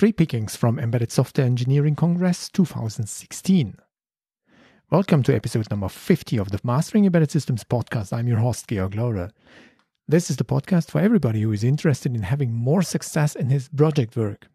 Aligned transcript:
Three 0.00 0.12
pickings 0.12 0.56
from 0.56 0.78
Embedded 0.78 1.12
Software 1.12 1.46
Engineering 1.46 1.94
Congress 1.94 2.48
2016. 2.48 3.76
Welcome 4.90 5.22
to 5.24 5.36
episode 5.36 5.70
number 5.70 5.90
50 5.90 6.38
of 6.38 6.50
the 6.50 6.58
Mastering 6.64 7.04
Embedded 7.04 7.30
Systems 7.30 7.64
podcast. 7.64 8.10
I'm 8.10 8.26
your 8.26 8.38
host, 8.38 8.66
Georg 8.66 8.94
Laurer. 8.94 9.30
This 10.08 10.30
is 10.30 10.38
the 10.38 10.44
podcast 10.44 10.90
for 10.90 11.02
everybody 11.02 11.42
who 11.42 11.52
is 11.52 11.62
interested 11.62 12.14
in 12.14 12.22
having 12.22 12.54
more 12.54 12.80
success 12.80 13.36
in 13.36 13.50
his 13.50 13.68
project 13.68 14.16
work. 14.16 14.48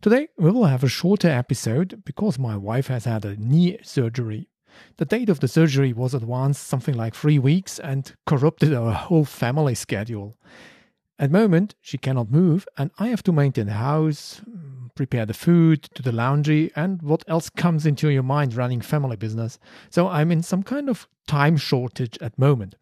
Today, 0.00 0.28
we 0.38 0.50
will 0.50 0.64
have 0.64 0.82
a 0.82 0.88
shorter 0.88 1.28
episode 1.28 2.02
because 2.06 2.38
my 2.38 2.56
wife 2.56 2.86
has 2.86 3.04
had 3.04 3.26
a 3.26 3.36
knee 3.36 3.76
surgery. 3.82 4.48
The 4.96 5.04
date 5.04 5.28
of 5.28 5.40
the 5.40 5.48
surgery 5.48 5.92
was 5.92 6.14
advanced 6.14 6.66
something 6.66 6.94
like 6.94 7.14
three 7.14 7.38
weeks 7.38 7.78
and 7.78 8.10
corrupted 8.24 8.72
our 8.72 8.94
whole 8.94 9.26
family 9.26 9.74
schedule. 9.74 10.38
At 11.16 11.30
the 11.30 11.38
moment, 11.38 11.76
she 11.80 11.96
cannot 11.96 12.30
move, 12.30 12.66
and 12.76 12.90
I 12.98 13.08
have 13.08 13.22
to 13.24 13.32
maintain 13.32 13.66
the 13.66 13.74
house, 13.74 14.40
prepare 14.96 15.24
the 15.24 15.34
food, 15.34 15.88
do 15.94 16.02
the 16.02 16.10
laundry, 16.10 16.72
and 16.74 17.00
what 17.02 17.22
else 17.28 17.48
comes 17.50 17.86
into 17.86 18.08
your 18.08 18.24
mind 18.24 18.54
running 18.54 18.80
family 18.80 19.16
business. 19.16 19.58
So 19.90 20.08
I'm 20.08 20.32
in 20.32 20.42
some 20.42 20.64
kind 20.64 20.88
of 20.88 21.06
time 21.28 21.56
shortage 21.56 22.18
at 22.20 22.34
the 22.34 22.40
moment. 22.40 22.74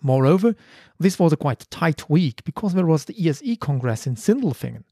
Moreover, 0.00 0.54
this 0.98 1.18
was 1.18 1.32
a 1.32 1.36
quite 1.36 1.70
tight 1.70 2.08
week 2.08 2.42
because 2.44 2.72
there 2.72 2.86
was 2.86 3.04
the 3.04 3.14
ESE 3.14 3.58
Congress 3.60 4.06
in 4.06 4.16
Sindelfingen. 4.16 4.84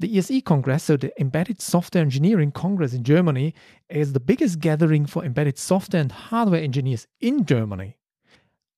The 0.00 0.18
ESE 0.18 0.42
Congress, 0.44 0.84
so 0.84 0.96
the 0.96 1.12
Embedded 1.20 1.60
Software 1.60 2.02
Engineering 2.02 2.50
Congress 2.50 2.92
in 2.92 3.04
Germany, 3.04 3.54
is 3.88 4.12
the 4.12 4.20
biggest 4.20 4.58
gathering 4.58 5.06
for 5.06 5.24
embedded 5.24 5.58
software 5.58 6.02
and 6.02 6.10
hardware 6.10 6.62
engineers 6.62 7.06
in 7.20 7.44
Germany. 7.44 7.96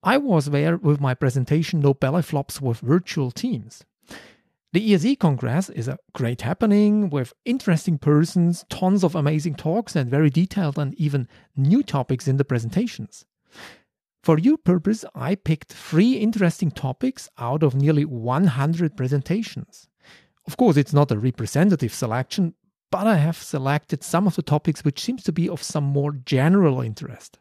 I 0.05 0.19
was 0.19 0.47
there 0.47 0.79
with 0.79 1.01
my 1.01 1.15
presentation 1.15 1.79
No 1.79 1.95
Belly 1.95 2.23
Flops 2.23 2.61
with 2.61 2.81
Virtual 2.81 3.31
Teams. 3.31 3.85
The 4.73 4.93
ESE 4.93 5.17
Congress 5.17 5.71
is 5.71 5.87
a 5.87 5.99
great 6.13 6.43
happening 6.43 7.09
with 7.09 7.33
interesting 7.45 7.99
persons, 7.99 8.65
tons 8.69 9.05
of 9.05 9.15
amazing 9.15 9.55
talks, 9.55 9.95
and 9.95 10.11
very 10.11 10.29
detailed 10.29 10.77
and 10.77 10.93
even 10.97 11.29
new 11.57 11.85
topics 11.85 12.27
in 12.27 12.37
the 12.37 12.45
presentations. 12.45 13.27
For 14.25 14.39
your 14.39 14.57
purpose, 14.57 15.05
I 15.15 15.37
picked 15.37 15.73
three 15.73 16.15
interesting 16.15 16.73
topics 16.73 17.29
out 17.39 17.63
of 17.63 17.77
nearly 17.77 18.05
100 18.05 18.97
presentations. 18.97 19.89
Of 20.49 20.57
course, 20.57 20.77
it's 20.77 20.93
not 20.93 21.13
a 21.13 21.19
representative 21.19 21.95
selection, 21.95 22.55
but 22.91 23.07
I 23.07 23.19
have 23.19 23.37
selected 23.37 24.03
some 24.03 24.27
of 24.27 24.35
the 24.35 24.43
topics 24.43 24.85
which 24.85 25.01
seems 25.01 25.23
to 25.25 25.33
be 25.33 25.49
of 25.49 25.63
some 25.63 25.85
more 25.85 26.11
general 26.11 26.81
interest. 26.81 27.39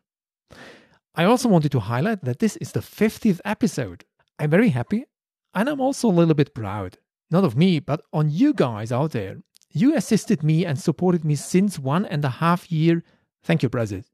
I 1.13 1.25
also 1.25 1.49
wanted 1.49 1.73
to 1.73 1.81
highlight 1.81 2.23
that 2.23 2.39
this 2.39 2.55
is 2.57 2.71
the 2.71 2.79
50th 2.79 3.41
episode. 3.43 4.05
I'm 4.39 4.49
very 4.49 4.69
happy 4.69 5.05
and 5.53 5.67
I'm 5.67 5.81
also 5.81 6.07
a 6.07 6.11
little 6.11 6.33
bit 6.33 6.55
proud. 6.55 6.97
Not 7.29 7.43
of 7.43 7.57
me, 7.57 7.79
but 7.79 8.01
on 8.13 8.29
you 8.29 8.53
guys 8.53 8.91
out 8.91 9.11
there. 9.11 9.37
You 9.73 9.95
assisted 9.95 10.41
me 10.43 10.65
and 10.65 10.79
supported 10.79 11.25
me 11.25 11.35
since 11.35 11.77
one 11.77 12.05
and 12.05 12.23
a 12.23 12.29
half 12.29 12.71
year. 12.71 13.03
Thank 13.43 13.61
you, 13.63 13.69
brothers. 13.69 14.05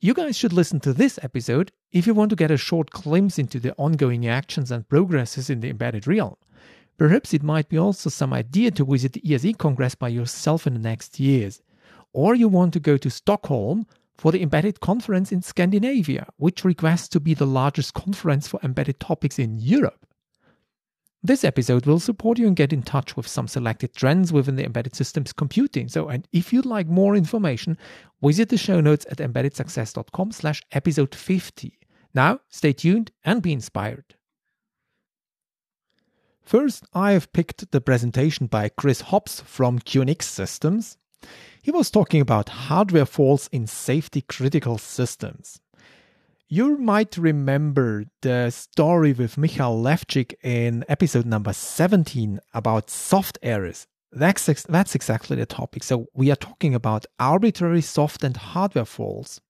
You 0.00 0.12
guys 0.12 0.36
should 0.36 0.52
listen 0.52 0.80
to 0.80 0.92
this 0.92 1.18
episode 1.22 1.72
if 1.92 2.06
you 2.06 2.14
want 2.14 2.30
to 2.30 2.36
get 2.36 2.50
a 2.50 2.56
short 2.56 2.90
glimpse 2.90 3.38
into 3.38 3.58
the 3.58 3.74
ongoing 3.76 4.26
actions 4.26 4.70
and 4.70 4.88
progresses 4.88 5.50
in 5.50 5.60
the 5.60 5.70
embedded 5.70 6.06
realm. 6.06 6.36
Perhaps 6.98 7.32
it 7.32 7.42
might 7.42 7.68
be 7.68 7.78
also 7.78 8.10
some 8.10 8.32
idea 8.32 8.70
to 8.72 8.84
visit 8.84 9.12
the 9.12 9.34
ESE 9.34 9.56
Congress 9.56 9.94
by 9.94 10.08
yourself 10.08 10.66
in 10.66 10.74
the 10.74 10.80
next 10.80 11.20
years. 11.20 11.62
Or 12.12 12.34
you 12.34 12.48
want 12.48 12.72
to 12.72 12.80
go 12.80 12.96
to 12.96 13.10
Stockholm 13.10 13.86
for 14.18 14.32
the 14.32 14.42
Embedded 14.42 14.80
Conference 14.80 15.32
in 15.32 15.42
Scandinavia, 15.42 16.26
which 16.36 16.64
requests 16.64 17.08
to 17.08 17.20
be 17.20 17.34
the 17.34 17.46
largest 17.46 17.94
conference 17.94 18.48
for 18.48 18.60
embedded 18.62 18.98
topics 19.00 19.38
in 19.38 19.58
Europe. 19.58 20.06
This 21.22 21.44
episode 21.44 21.86
will 21.86 21.98
support 21.98 22.38
you 22.38 22.46
and 22.46 22.54
get 22.54 22.72
in 22.72 22.82
touch 22.82 23.16
with 23.16 23.26
some 23.26 23.48
selected 23.48 23.94
trends 23.94 24.32
within 24.32 24.54
the 24.54 24.64
embedded 24.64 24.94
systems 24.94 25.32
computing. 25.32 25.88
So, 25.88 26.08
and 26.08 26.28
if 26.32 26.52
you'd 26.52 26.66
like 26.66 26.86
more 26.86 27.16
information, 27.16 27.76
visit 28.22 28.48
the 28.48 28.56
show 28.56 28.80
notes 28.80 29.06
at 29.10 29.18
embeddedsuccess.com 29.18 30.32
slash 30.32 30.62
episode 30.72 31.14
50. 31.14 31.78
Now, 32.14 32.40
stay 32.48 32.72
tuned 32.72 33.10
and 33.24 33.42
be 33.42 33.52
inspired. 33.52 34.14
First, 36.42 36.84
I 36.94 37.10
have 37.10 37.32
picked 37.32 37.72
the 37.72 37.80
presentation 37.80 38.46
by 38.46 38.68
Chris 38.68 39.00
Hobbs 39.00 39.40
from 39.40 39.80
QNX 39.80 40.22
Systems. 40.22 40.96
He 41.62 41.70
was 41.70 41.90
talking 41.90 42.20
about 42.20 42.48
hardware 42.48 43.06
faults 43.06 43.48
in 43.48 43.66
safety 43.66 44.22
critical 44.22 44.78
systems. 44.78 45.60
You 46.48 46.78
might 46.78 47.16
remember 47.16 48.04
the 48.22 48.50
story 48.50 49.12
with 49.12 49.36
Michael 49.36 49.82
Levchik 49.82 50.34
in 50.44 50.84
episode 50.88 51.26
number 51.26 51.52
17 51.52 52.38
about 52.54 52.88
soft 52.88 53.36
errors. 53.42 53.88
That's, 54.12 54.62
that's 54.62 54.94
exactly 54.94 55.36
the 55.36 55.46
topic. 55.46 55.82
So, 55.82 56.06
we 56.14 56.30
are 56.30 56.36
talking 56.36 56.72
about 56.72 57.04
arbitrary 57.18 57.82
soft 57.82 58.22
and 58.22 58.36
hardware 58.36 58.84
faults. 58.84 59.40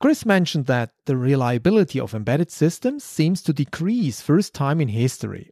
Chris 0.00 0.24
mentioned 0.24 0.66
that 0.66 0.92
the 1.06 1.16
reliability 1.16 1.98
of 1.98 2.14
embedded 2.14 2.52
systems 2.52 3.02
seems 3.02 3.42
to 3.42 3.52
decrease 3.52 4.20
first 4.20 4.54
time 4.54 4.80
in 4.80 4.88
history. 4.88 5.50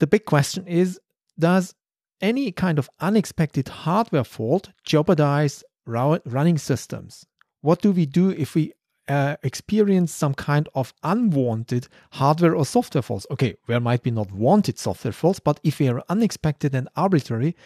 The 0.00 0.06
big 0.06 0.26
question 0.26 0.66
is 0.66 1.00
Does 1.38 1.74
any 2.22 2.52
kind 2.52 2.78
of 2.78 2.88
unexpected 3.00 3.68
hardware 3.68 4.24
fault 4.24 4.70
jeopardize 4.84 5.62
running 5.84 6.56
systems? 6.56 7.26
What 7.60 7.82
do 7.82 7.92
we 7.92 8.06
do 8.06 8.30
if 8.30 8.54
we 8.54 8.72
uh, 9.08 9.36
experience 9.42 10.12
some 10.12 10.32
kind 10.34 10.68
of 10.74 10.94
unwanted 11.02 11.88
hardware 12.12 12.54
or 12.54 12.64
software 12.64 13.02
faults? 13.02 13.26
Okay, 13.30 13.56
there 13.66 13.80
might 13.80 14.02
be 14.02 14.10
not 14.10 14.32
wanted 14.32 14.78
software 14.78 15.12
faults, 15.12 15.40
but 15.40 15.60
if 15.62 15.78
they 15.78 15.88
are 15.88 16.02
unexpected 16.08 16.74
and 16.74 16.88
arbitrary, 16.96 17.56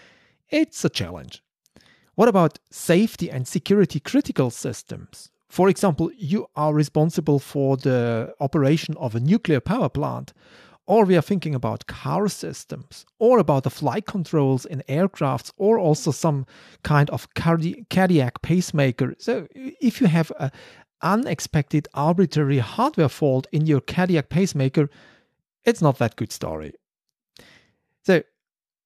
it's 0.49 0.84
a 0.84 0.88
challenge. 0.88 1.43
What 2.15 2.28
about 2.28 2.59
safety 2.71 3.31
and 3.31 3.47
security 3.47 4.00
critical 4.00 4.50
systems? 4.50 5.31
For 5.49 5.69
example, 5.69 6.11
you 6.17 6.47
are 6.56 6.75
responsible 6.75 7.38
for 7.38 7.77
the 7.77 8.34
operation 8.41 8.97
of 8.97 9.15
a 9.15 9.21
nuclear 9.21 9.61
power 9.61 9.88
plant 9.88 10.33
or 10.86 11.04
we 11.04 11.16
are 11.16 11.22
thinking 11.22 11.54
about 11.54 11.86
car 11.86 12.28
systems, 12.28 13.04
or 13.19 13.38
about 13.38 13.64
the 13.64 13.70
flight 13.70 14.06
controls 14.06 14.64
in 14.64 14.82
aircrafts, 14.88 15.50
or 15.56 15.78
also 15.78 16.10
some 16.10 16.47
kind 16.82 17.10
of 17.10 17.32
cardi- 17.34 17.84
cardiac 17.91 18.42
pacemaker. 18.42 19.14
So, 19.19 19.48
if 19.54 20.00
you 20.00 20.06
have 20.06 20.30
an 20.38 20.52
unexpected 21.02 21.88
arbitrary 21.94 22.58
hardware 22.58 23.08
fault 23.08 23.46
in 23.52 23.66
your 23.66 23.80
cardiac 23.80 24.28
pacemaker, 24.28 24.88
it's 25.64 25.82
not 25.82 25.98
that 25.98 26.16
good 26.16 26.32
story. 26.32 26.72
So, 28.04 28.22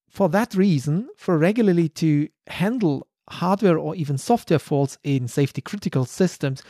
for 0.09 0.28
that 0.31 0.55
reason, 0.55 1.09
for 1.16 1.39
regularly 1.39 1.89
to 1.91 2.28
handle 2.47 3.06
hardware 3.28 3.78
or 3.78 3.94
even 3.94 4.19
software 4.19 4.59
faults 4.59 4.99
in 5.05 5.28
safety 5.28 5.60
critical 5.60 6.05
systems, 6.05 6.62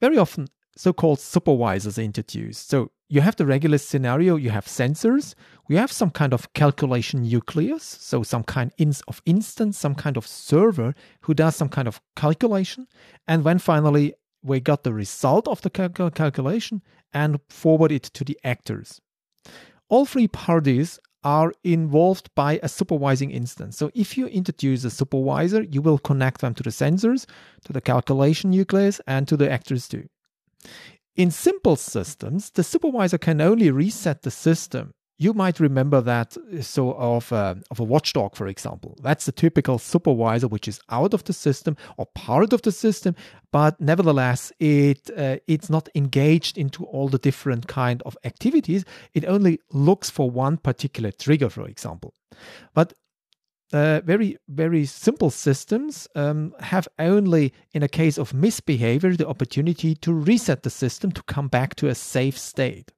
very 0.00 0.16
often 0.16 0.48
so 0.76 0.92
called 0.92 1.18
supervisors 1.18 1.98
introduced. 1.98 2.68
So 2.68 2.90
you 3.08 3.20
have 3.20 3.36
the 3.36 3.46
regular 3.46 3.78
scenario, 3.78 4.36
you 4.36 4.50
have 4.50 4.66
sensors, 4.66 5.34
we 5.68 5.76
have 5.76 5.90
some 5.90 6.10
kind 6.10 6.32
of 6.32 6.52
calculation 6.52 7.22
nucleus, 7.22 7.84
so 7.84 8.22
some 8.22 8.44
kind 8.44 8.72
of 9.08 9.22
instance, 9.24 9.78
some 9.78 9.94
kind 9.94 10.16
of 10.16 10.26
server 10.26 10.94
who 11.22 11.34
does 11.34 11.56
some 11.56 11.68
kind 11.68 11.88
of 11.88 12.00
calculation. 12.14 12.86
And 13.26 13.44
when 13.44 13.58
finally 13.58 14.14
we 14.42 14.60
got 14.60 14.84
the 14.84 14.92
result 14.92 15.48
of 15.48 15.62
the 15.62 15.70
cal- 15.70 16.10
calculation 16.10 16.82
and 17.12 17.40
forward 17.48 17.90
it 17.90 18.04
to 18.04 18.24
the 18.24 18.38
actors. 18.44 19.00
All 19.88 20.04
three 20.04 20.28
parties 20.28 20.98
are 21.24 21.52
involved 21.64 22.32
by 22.34 22.60
a 22.62 22.68
supervising 22.68 23.30
instance. 23.30 23.76
So 23.76 23.90
if 23.94 24.16
you 24.16 24.26
introduce 24.26 24.84
a 24.84 24.90
supervisor, 24.90 25.62
you 25.62 25.82
will 25.82 25.98
connect 25.98 26.40
them 26.40 26.54
to 26.54 26.62
the 26.62 26.70
sensors, 26.70 27.26
to 27.64 27.72
the 27.72 27.80
calculation 27.80 28.50
nucleus, 28.50 29.00
and 29.06 29.26
to 29.26 29.36
the 29.36 29.50
actors 29.50 29.88
too. 29.88 30.08
In 31.16 31.30
simple 31.30 31.76
systems, 31.76 32.50
the 32.50 32.62
supervisor 32.62 33.18
can 33.18 33.40
only 33.40 33.70
reset 33.70 34.22
the 34.22 34.30
system. 34.30 34.92
You 35.18 35.32
might 35.32 35.60
remember 35.60 36.02
that 36.02 36.36
so 36.60 36.92
of 36.92 37.32
a, 37.32 37.58
of 37.70 37.80
a 37.80 37.84
watchdog, 37.84 38.36
for 38.36 38.46
example. 38.46 38.98
That's 39.02 39.24
the 39.24 39.32
typical 39.32 39.78
supervisor 39.78 40.46
which 40.46 40.68
is 40.68 40.78
out 40.90 41.14
of 41.14 41.24
the 41.24 41.32
system 41.32 41.78
or 41.96 42.04
part 42.14 42.52
of 42.52 42.60
the 42.60 42.72
system, 42.72 43.16
but 43.50 43.80
nevertheless, 43.80 44.52
it 44.60 45.08
uh, 45.16 45.36
it's 45.46 45.70
not 45.70 45.88
engaged 45.94 46.58
into 46.58 46.84
all 46.84 47.08
the 47.08 47.18
different 47.18 47.66
kind 47.66 48.02
of 48.04 48.18
activities. 48.24 48.84
It 49.14 49.24
only 49.24 49.60
looks 49.72 50.10
for 50.10 50.30
one 50.30 50.58
particular 50.58 51.12
trigger, 51.12 51.48
for 51.48 51.66
example. 51.66 52.12
But 52.74 52.92
uh, 53.72 54.00
very 54.04 54.36
very 54.48 54.84
simple 54.86 55.30
systems 55.30 56.06
um, 56.14 56.54
have 56.60 56.88
only 56.98 57.52
in 57.72 57.82
a 57.82 57.88
case 57.88 58.18
of 58.18 58.32
misbehavior 58.32 59.16
the 59.16 59.26
opportunity 59.26 59.94
to 59.94 60.12
reset 60.12 60.62
the 60.62 60.70
system 60.70 61.10
to 61.12 61.22
come 61.24 61.48
back 61.48 61.74
to 61.76 61.88
a 61.88 61.94
safe 61.94 62.38
state. 62.38 62.92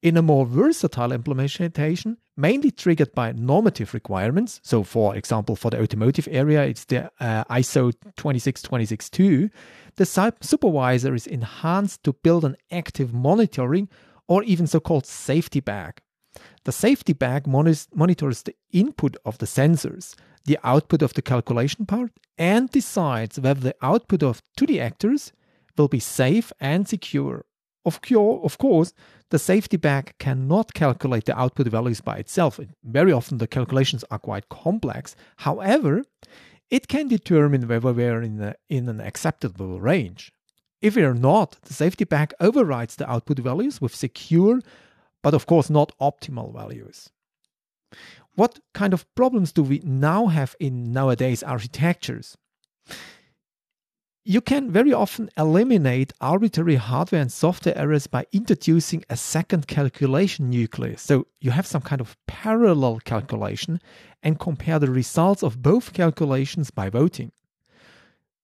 In 0.00 0.16
a 0.16 0.22
more 0.22 0.46
versatile 0.46 1.12
implementation 1.12 2.18
mainly 2.36 2.70
triggered 2.70 3.12
by 3.14 3.32
normative 3.32 3.92
requirements 3.92 4.60
so 4.62 4.84
for 4.84 5.16
example 5.16 5.56
for 5.56 5.70
the 5.70 5.82
automotive 5.82 6.28
area 6.30 6.62
it's 6.62 6.84
the 6.84 7.10
uh, 7.20 7.42
iso 7.56 7.92
26262 8.16 9.50
the 9.96 10.32
supervisor 10.40 11.14
is 11.14 11.26
enhanced 11.26 12.04
to 12.04 12.12
build 12.12 12.44
an 12.44 12.56
active 12.70 13.12
monitoring 13.12 13.88
or 14.28 14.44
even 14.44 14.68
so-called 14.68 15.04
safety 15.04 15.58
bag 15.58 16.00
The 16.64 16.72
safety 16.72 17.12
bag 17.12 17.46
monitors 17.46 17.86
the 18.42 18.54
input 18.72 19.16
of 19.24 19.38
the 19.38 19.46
sensors, 19.46 20.14
the 20.44 20.58
output 20.64 21.02
of 21.02 21.14
the 21.14 21.22
calculation 21.22 21.86
part, 21.86 22.12
and 22.36 22.70
decides 22.70 23.38
whether 23.38 23.60
the 23.60 23.76
output 23.82 24.22
of 24.22 24.42
to 24.56 24.66
the 24.66 24.80
actors 24.80 25.32
will 25.76 25.88
be 25.88 26.00
safe 26.00 26.52
and 26.60 26.88
secure. 26.88 27.44
Of, 27.84 28.00
of 28.12 28.58
course, 28.58 28.92
the 29.30 29.38
safety 29.38 29.76
bag 29.76 30.14
cannot 30.18 30.74
calculate 30.74 31.24
the 31.24 31.38
output 31.38 31.68
values 31.68 32.00
by 32.00 32.16
itself. 32.16 32.60
Very 32.82 33.12
often 33.12 33.38
the 33.38 33.46
calculations 33.46 34.04
are 34.10 34.18
quite 34.18 34.48
complex. 34.48 35.16
However, 35.36 36.04
it 36.70 36.88
can 36.88 37.08
determine 37.08 37.66
whether 37.66 37.92
we're 37.92 38.22
in, 38.22 38.40
a, 38.42 38.54
in 38.68 38.88
an 38.88 39.00
acceptable 39.00 39.80
range. 39.80 40.32
If 40.80 40.96
we 40.96 41.02
are 41.02 41.14
not, 41.14 41.56
the 41.62 41.74
safety 41.74 42.04
bag 42.04 42.34
overrides 42.40 42.96
the 42.96 43.10
output 43.10 43.38
values 43.38 43.80
with 43.80 43.94
secure, 43.94 44.60
but 45.28 45.34
of 45.34 45.44
course 45.44 45.68
not 45.68 45.92
optimal 46.00 46.54
values. 46.54 47.10
What 48.34 48.60
kind 48.72 48.94
of 48.94 49.04
problems 49.14 49.52
do 49.52 49.62
we 49.62 49.82
now 49.84 50.28
have 50.28 50.56
in 50.58 50.90
nowadays 50.90 51.42
architectures? 51.42 52.38
You 54.24 54.40
can 54.40 54.70
very 54.70 54.94
often 54.94 55.28
eliminate 55.36 56.14
arbitrary 56.18 56.76
hardware 56.76 57.20
and 57.20 57.30
software 57.30 57.76
errors 57.76 58.06
by 58.06 58.24
introducing 58.32 59.04
a 59.10 59.18
second 59.18 59.66
calculation 59.66 60.48
nucleus. 60.48 61.02
So 61.02 61.26
you 61.42 61.50
have 61.50 61.66
some 61.66 61.82
kind 61.82 62.00
of 62.00 62.16
parallel 62.26 63.00
calculation 63.04 63.82
and 64.22 64.40
compare 64.40 64.78
the 64.78 64.90
results 64.90 65.42
of 65.42 65.60
both 65.60 65.92
calculations 65.92 66.70
by 66.70 66.88
voting. 66.88 67.32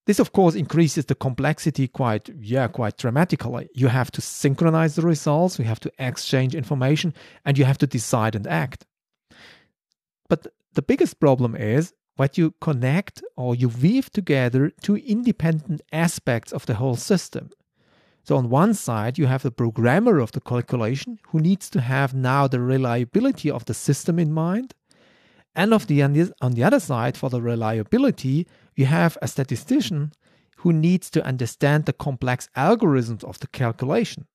This, 0.07 0.19
of 0.19 0.33
course, 0.33 0.55
increases 0.55 1.07
the 1.07 1.15
complexity 1.15 1.89
quite, 1.89 2.29
yeah, 2.39 2.69
quite 2.69 2.99
dramatically. 2.99 3.69
You 3.75 3.89
have 3.89 4.11
to 4.13 4.21
synchronize 4.21 4.97
the 4.97 5.03
results, 5.03 5.59
you 5.59 5.65
have 5.65 5.81
to 5.81 5.93
exchange 5.99 6.55
information, 6.55 7.15
and 7.45 7.57
you 7.57 7.65
have 7.65 7.79
to 7.79 7.87
decide 7.87 8.35
and 8.35 8.47
act. 8.47 8.85
But 10.29 10.47
the 10.75 10.83
biggest 10.83 11.21
problem 11.21 11.57
is 11.57 11.95
what 12.17 12.37
you 12.37 12.55
connect 12.61 13.23
or 13.37 13.55
you 13.55 13.69
weave 13.69 14.11
together 14.11 14.71
two 14.83 14.97
independent 14.97 15.81
aspects 15.93 16.53
of 16.53 16.67
the 16.67 16.75
whole 16.75 16.97
system. 16.97 17.51
So, 18.25 18.37
on 18.37 18.49
one 18.49 18.73
side, 18.75 19.19
you 19.19 19.27
have 19.27 19.43
the 19.43 19.51
programmer 19.51 20.19
of 20.19 20.33
the 20.33 20.41
calculation 20.41 21.19
who 21.29 21.41
needs 21.41 21.69
to 21.71 21.81
have 21.81 22.15
now 22.15 22.47
the 22.47 22.61
reliability 22.61 23.51
of 23.51 23.67
the 23.67 23.75
system 23.75 24.19
in 24.19 24.33
mind. 24.33 24.75
And 25.55 25.73
of 25.73 25.87
the, 25.87 26.03
on 26.03 26.53
the 26.53 26.65
other 26.65 26.81
side, 26.81 27.17
for 27.17 27.31
the 27.31 27.41
reliability, 27.41 28.47
you 28.75 28.87
have 28.87 29.17
a 29.23 29.29
statistician 29.29 30.13
who 30.59 30.73
needs 30.73 31.11
to 31.11 31.25
understand 31.25 31.85
the 31.85 31.93
complex 31.93 32.49
algorithms 32.57 33.23
of 33.25 33.39
the 33.41 33.47
calculation. 33.47 34.27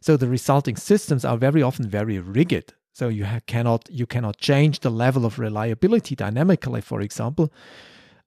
So 0.00 0.16
the 0.16 0.28
resulting 0.28 0.76
systems 0.76 1.24
are 1.24 1.36
very 1.36 1.62
often 1.62 1.88
very 1.88 2.18
rigid. 2.18 2.74
So 2.92 3.08
you 3.08 3.24
ha- 3.24 3.40
cannot 3.46 3.88
you 3.90 4.06
cannot 4.06 4.36
change 4.36 4.80
the 4.80 4.90
level 4.90 5.24
of 5.24 5.38
reliability 5.38 6.14
dynamically, 6.14 6.80
for 6.80 7.00
example. 7.00 7.52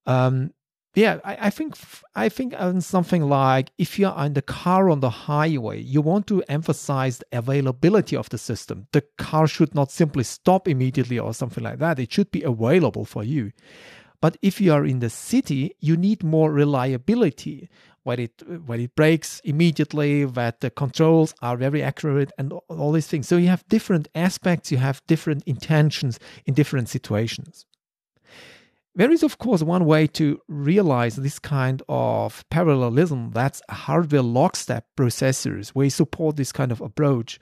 Um, 0.06 0.52
yeah, 0.96 1.20
I, 1.26 1.48
I, 1.48 1.50
think 1.50 1.76
I 2.16 2.30
think 2.30 2.54
on 2.58 2.80
something 2.80 3.24
like 3.28 3.72
if 3.78 4.00
you're 4.00 4.16
in 4.18 4.34
the 4.34 4.42
car 4.42 4.90
on 4.90 5.02
the 5.02 5.10
highway, 5.10 5.82
you 5.82 6.02
want 6.02 6.26
to 6.28 6.42
emphasize 6.44 7.18
the 7.18 7.38
availability 7.38 8.16
of 8.16 8.30
the 8.30 8.38
system. 8.38 8.88
The 8.94 9.04
car 9.18 9.46
should 9.46 9.76
not 9.76 9.92
simply 9.92 10.24
stop 10.24 10.70
immediately 10.70 11.20
or 11.20 11.34
something 11.34 11.64
like 11.64 11.80
that. 11.80 12.00
It 12.00 12.14
should 12.14 12.32
be 12.32 12.44
available 12.44 13.04
for 13.04 13.26
you. 13.26 13.52
But 14.26 14.38
if 14.42 14.60
you 14.60 14.74
are 14.74 14.84
in 14.84 15.02
the 15.02 15.10
city, 15.12 15.76
you 15.82 15.96
need 15.96 16.24
more 16.24 16.52
reliability 16.52 17.70
when 18.02 18.20
it 18.20 18.42
when 18.66 18.80
it 18.80 18.96
breaks 18.96 19.40
immediately, 19.44 20.26
that 20.26 20.62
the 20.62 20.72
controls 20.72 21.36
are 21.44 21.56
very 21.56 21.84
accurate 21.84 22.32
and 22.40 22.52
all 22.68 22.92
these 22.92 23.06
things. 23.06 23.28
So 23.28 23.38
you 23.38 23.50
have 23.50 23.64
different 23.68 24.08
aspects, 24.16 24.72
you 24.72 24.80
have 24.80 25.06
different 25.06 25.44
intentions 25.46 26.20
in 26.48 26.56
different 26.56 26.90
situations. 26.90 27.68
There 28.96 29.12
is, 29.12 29.22
of 29.22 29.38
course, 29.38 29.62
one 29.62 29.86
way 29.86 30.08
to 30.20 30.42
realize 30.48 31.18
this 31.18 31.38
kind 31.38 31.84
of 31.88 32.44
parallelism 32.50 33.30
that's 33.30 33.62
hardware 33.70 34.24
lockstep 34.24 34.88
processors, 34.98 35.72
you 35.76 35.92
support 35.92 36.36
this 36.36 36.52
kind 36.52 36.72
of 36.72 36.82
approach. 36.82 37.38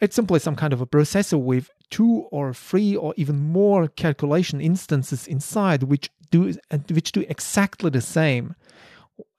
It's 0.00 0.14
simply 0.14 0.38
some 0.38 0.54
kind 0.54 0.72
of 0.72 0.80
a 0.80 0.86
processor 0.86 1.40
with 1.42 1.70
two 1.90 2.26
or 2.30 2.52
three 2.54 2.96
or 2.96 3.14
even 3.16 3.38
more 3.38 3.88
calculation 3.88 4.60
instances 4.60 5.26
inside 5.26 5.82
which 5.82 6.10
do 6.30 6.54
which 6.90 7.12
do 7.12 7.24
exactly 7.28 7.90
the 7.90 8.00
same. 8.00 8.54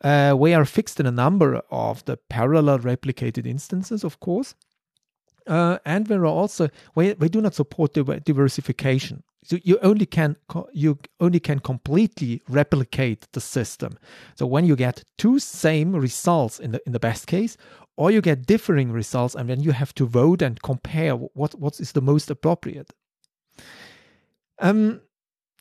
Uh, 0.01 0.33
we 0.37 0.53
are 0.53 0.65
fixed 0.65 0.99
in 0.99 1.05
a 1.05 1.11
number 1.11 1.61
of 1.69 2.05
the 2.05 2.17
parallel 2.29 2.79
replicated 2.79 3.45
instances, 3.45 4.03
of 4.03 4.19
course, 4.19 4.55
uh, 5.47 5.77
and 5.85 6.07
there 6.07 6.21
are 6.21 6.25
also 6.25 6.69
we, 6.95 7.13
we 7.13 7.29
do 7.29 7.41
not 7.41 7.53
support 7.53 7.93
diversification. 7.93 9.23
So 9.43 9.57
you 9.63 9.77
only 9.83 10.07
can 10.07 10.37
you 10.73 10.97
only 11.19 11.39
can 11.39 11.59
completely 11.59 12.41
replicate 12.49 13.27
the 13.33 13.41
system. 13.41 13.99
So 14.35 14.47
when 14.47 14.65
you 14.65 14.75
get 14.75 15.03
two 15.17 15.37
same 15.39 15.95
results 15.95 16.59
in 16.59 16.71
the 16.71 16.81
in 16.85 16.93
the 16.93 16.99
best 16.99 17.27
case, 17.27 17.57
or 17.97 18.11
you 18.11 18.21
get 18.21 18.45
differing 18.45 18.91
results, 18.91 19.35
and 19.35 19.49
then 19.49 19.61
you 19.61 19.71
have 19.71 19.93
to 19.95 20.05
vote 20.05 20.41
and 20.41 20.61
compare 20.61 21.15
what 21.15 21.59
what 21.59 21.79
is 21.79 21.93
the 21.93 22.01
most 22.01 22.29
appropriate. 22.29 22.91
Um, 24.59 25.01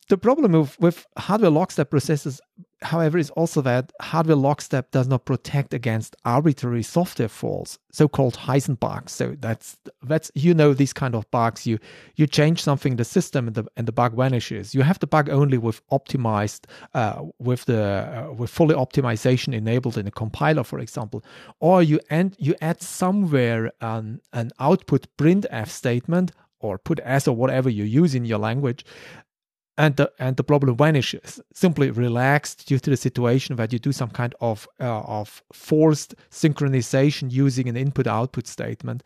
the 0.09 0.19
problem 0.19 0.53
with, 0.53 0.79
with 0.81 1.07
hardware 1.17 1.51
lockstep 1.51 1.91
processes, 1.91 2.41
however, 2.83 3.17
is 3.17 3.31
also 3.31 3.63
that 3.63 3.93
hardware 4.01 4.37
lockstep 4.37 4.91
does 4.91 5.09
not 5.09 5.25
protect 5.25 5.73
against 5.73 6.15
arbitrary 6.25 6.83
software 6.83 7.29
faults, 7.29 7.79
so-called 7.91 8.35
Heisenbugs. 8.37 9.11
So 9.11 9.37
that's 9.41 9.79
that's 10.03 10.31
you 10.35 10.53
know 10.53 10.75
these 10.75 10.93
kind 10.93 11.15
of 11.15 11.31
bugs. 11.31 11.67
You 11.67 11.79
you 12.17 12.27
change 12.27 12.63
something 12.63 12.93
in 12.93 12.97
the 12.97 13.05
system 13.05 13.47
and 13.47 13.57
the 13.57 13.65
and 13.77 13.89
the 13.89 13.93
bug 13.93 14.15
vanishes. 14.15 14.75
You 14.75 14.83
have 14.83 14.99
the 14.99 15.07
bug 15.07 15.31
only 15.31 15.59
with 15.59 15.81
optimized 15.89 16.65
uh, 16.93 17.23
with 17.39 17.65
the 17.65 18.29
uh, 18.29 18.33
with 18.33 18.51
fully 18.51 18.75
optimization 18.75 19.55
enabled 19.55 19.97
in 19.97 20.07
a 20.07 20.11
compiler, 20.11 20.65
for 20.65 20.79
example, 20.79 21.25
or 21.61 21.83
you 21.83 22.01
and 22.11 22.37
you 22.39 22.55
add 22.61 22.83
somewhere 22.83 23.73
an, 23.81 24.21
an 24.33 24.51
output 24.61 25.07
printf 25.17 25.69
statement 25.69 26.33
or 26.65 26.79
put 26.79 26.99
s 27.05 27.29
or 27.29 27.37
whatever 27.37 27.69
you 27.69 27.85
use 27.85 28.15
in 28.15 28.25
your 28.25 28.39
language 28.39 28.85
and 29.77 29.97
the 29.97 30.11
and 30.19 30.37
the 30.37 30.45
problem 30.45 30.77
vanishes 30.77 31.41
simply 31.53 31.91
relaxed 31.91 32.67
due 32.67 32.79
to 32.79 32.91
the 32.91 32.97
situation 32.97 33.57
that 33.57 33.73
you 33.73 33.79
do 33.79 33.93
some 33.93 34.11
kind 34.11 34.35
of 34.41 34.69
uh, 34.81 35.01
of 35.01 35.43
forced 35.53 36.15
synchronization 36.31 37.31
using 37.31 37.69
an 37.69 37.77
input 37.77 38.07
output 38.07 38.47
statement 38.47 39.03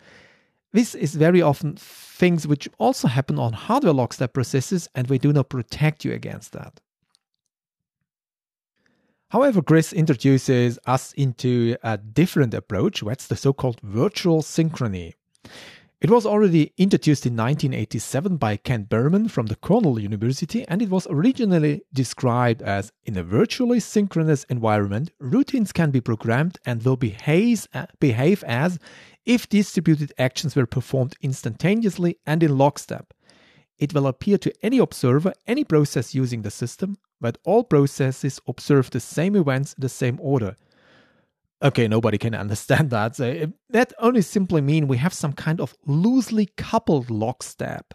this 0.73 0.95
is 0.95 1.15
very 1.15 1.41
often 1.41 1.77
things 1.77 2.47
which 2.47 2.69
also 2.79 3.09
happen 3.09 3.39
on 3.39 3.53
hardware 3.53 3.95
lockstep 3.95 4.35
processes 4.35 4.89
and 4.95 5.09
we 5.09 5.19
do 5.19 5.33
not 5.33 5.49
protect 5.49 6.05
you 6.05 6.13
against 6.13 6.53
that 6.53 6.81
However, 9.31 9.61
Chris 9.61 9.93
introduces 9.93 10.79
us 10.87 11.13
into 11.13 11.77
a 11.83 11.99
different 11.99 12.55
approach, 12.55 13.03
that's 13.03 13.27
the 13.27 13.37
so 13.37 13.53
called 13.53 13.79
virtual 13.83 14.41
synchrony. 14.41 15.15
It 16.01 16.11
was 16.11 16.25
already 16.25 16.73
introduced 16.79 17.27
in 17.27 17.33
1987 17.33 18.37
by 18.37 18.57
Ken 18.57 18.85
Birman 18.85 19.27
from 19.29 19.47
the 19.47 19.57
Cornell 19.57 19.99
University, 19.99 20.65
and 20.69 20.81
it 20.81 20.91
was 20.91 21.09
originally 21.11 21.83
described 21.93 22.63
as 22.63 22.93
in 23.05 23.17
a 23.17 23.25
virtually 23.25 23.81
synchronous 23.81 24.45
environment, 24.45 25.11
routines 25.19 25.73
can 25.73 25.91
be 25.91 26.01
programmed 26.01 26.61
and 26.65 26.85
will 26.85 26.97
behave, 26.97 27.67
uh, 27.75 27.87
behave 27.99 28.45
as 28.45 28.79
if 29.27 29.49
distributed 29.49 30.13
actions 30.19 30.55
were 30.55 30.67
performed 30.67 31.17
instantaneously 31.21 32.21
and 32.25 32.45
in 32.45 32.57
lockstep. 32.57 33.13
It 33.77 33.93
will 33.93 34.07
appear 34.07 34.39
to 34.39 34.55
any 34.63 34.79
observer, 34.79 35.33
any 35.49 35.65
process 35.65 36.15
using 36.15 36.43
the 36.43 36.53
system, 36.53 36.97
that 37.21 37.39
all 37.45 37.65
processes 37.65 38.41
observe 38.47 38.91
the 38.91 39.01
same 39.01 39.35
events 39.35 39.73
in 39.73 39.81
the 39.81 39.89
same 39.89 40.21
order 40.23 40.55
okay, 41.63 41.89
nobody 41.89 42.19
can 42.19 42.35
understand 42.35 42.91
that. 42.97 43.17
So 43.17 43.53
that 43.71 43.93
only 43.99 44.23
simply 44.23 44.61
mean 44.61 44.89
we 44.89 44.99
have 44.99 45.15
some 45.15 45.33
kind 45.33 45.61
of 45.61 45.75
loosely 45.87 46.47
coupled 46.57 47.11
lockstep. 47.11 47.95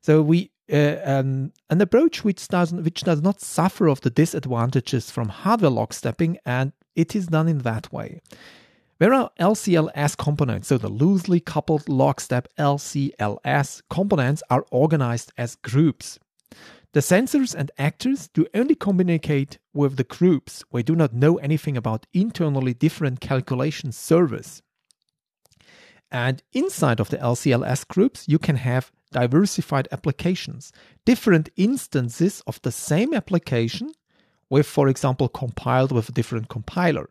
So 0.00 0.22
we 0.22 0.50
uh, 0.72 0.96
um, 1.04 1.52
an 1.70 1.80
approach 1.80 2.24
which 2.24 2.48
does 2.48 2.72
which 2.72 3.02
does 3.02 3.20
not 3.20 3.40
suffer 3.40 3.88
of 3.88 4.00
the 4.00 4.10
disadvantages 4.10 5.10
from 5.10 5.28
hardware 5.28 5.70
lockstepping, 5.70 6.36
and 6.46 6.72
it 6.94 7.14
is 7.14 7.26
done 7.26 7.48
in 7.48 7.58
that 7.58 7.92
way. 7.92 8.20
There 8.98 9.12
are 9.12 9.30
LCLS 9.40 10.16
components, 10.16 10.68
so 10.68 10.78
the 10.78 10.88
loosely 10.88 11.40
coupled 11.40 11.88
lockstep 11.88 12.46
LCLS 12.56 13.82
components 13.90 14.42
are 14.48 14.64
organized 14.70 15.32
as 15.36 15.56
groups. 15.56 16.20
The 16.92 17.00
sensors 17.00 17.54
and 17.54 17.70
actors 17.78 18.28
do 18.28 18.46
only 18.52 18.74
communicate 18.74 19.58
with 19.72 19.96
the 19.96 20.04
groups. 20.04 20.62
We 20.70 20.82
do 20.82 20.94
not 20.94 21.14
know 21.14 21.36
anything 21.38 21.74
about 21.74 22.06
internally 22.12 22.74
different 22.74 23.20
calculation 23.20 23.92
servers. 23.92 24.62
And 26.10 26.42
inside 26.52 27.00
of 27.00 27.08
the 27.08 27.16
LCLS 27.16 27.88
groups, 27.88 28.28
you 28.28 28.38
can 28.38 28.56
have 28.56 28.92
diversified 29.10 29.88
applications, 29.90 30.70
different 31.06 31.48
instances 31.56 32.42
of 32.46 32.60
the 32.60 32.72
same 32.72 33.14
application, 33.14 33.92
with, 34.50 34.66
for 34.66 34.88
example, 34.88 35.30
compiled 35.30 35.92
with 35.92 36.10
a 36.10 36.12
different 36.12 36.50
compiler, 36.50 37.08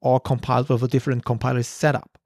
or 0.00 0.18
compiled 0.18 0.70
with 0.70 0.82
a 0.82 0.88
different 0.88 1.24
compiler 1.24 1.62
setup, 1.62 2.18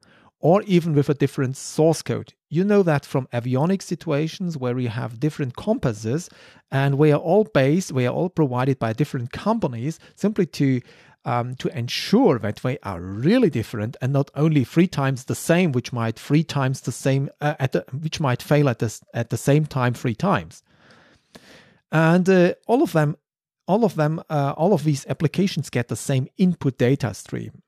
or 0.45 0.61
even 0.65 0.93
with 0.95 1.09
a 1.09 1.15
different 1.15 1.57
source 1.57 2.03
code. 2.03 2.35
You 2.51 2.65
know 2.65 2.83
that 2.83 3.07
from 3.07 3.27
avionic 3.33 3.81
situations 3.81 4.59
where 4.59 4.79
you 4.79 4.91
have 4.91 5.19
different 5.19 5.57
compasses 5.57 6.29
and 6.71 6.99
we 6.99 7.13
are 7.13 7.19
all 7.19 7.45
based, 7.45 7.93
we 7.93 8.07
are 8.07 8.13
all 8.13 8.29
provided 8.29 8.79
by 8.79 8.93
different 8.93 9.33
companies 9.33 9.99
simply 10.17 10.45
to 10.47 10.83
um, 11.25 11.55
to 11.55 11.69
ensure 11.77 12.39
that 12.39 12.57
they 12.57 12.77
are 12.83 13.01
really 13.01 13.49
different 13.49 13.97
and 14.03 14.13
not 14.13 14.31
only 14.35 14.63
three 14.63 14.87
times 14.87 15.25
the 15.25 15.35
same, 15.35 15.73
which 15.73 15.95
might 15.95 16.19
three 16.19 16.45
times 16.45 16.83
the 16.83 16.93
same 16.93 17.31
uh, 17.41 17.55
at 17.59 17.73
the, 17.73 17.87
which 18.03 18.21
might 18.21 18.43
fail 18.43 18.69
at 18.69 18.81
the 18.81 19.01
at 19.15 19.31
the 19.31 19.39
same 19.39 19.65
time 19.65 19.95
three 19.95 20.15
times. 20.15 20.63
And 21.91 22.29
uh, 22.29 22.53
all 22.67 22.83
of 22.83 22.93
them, 22.93 23.17
all 23.67 23.83
of 23.83 23.95
them, 23.95 24.23
uh, 24.29 24.53
all 24.59 24.75
of 24.75 24.85
these 24.85 25.07
applications 25.07 25.71
get 25.71 25.89
the 25.89 25.97
same 25.97 26.29
input 26.37 26.77
data 26.77 27.15
stream. 27.15 27.63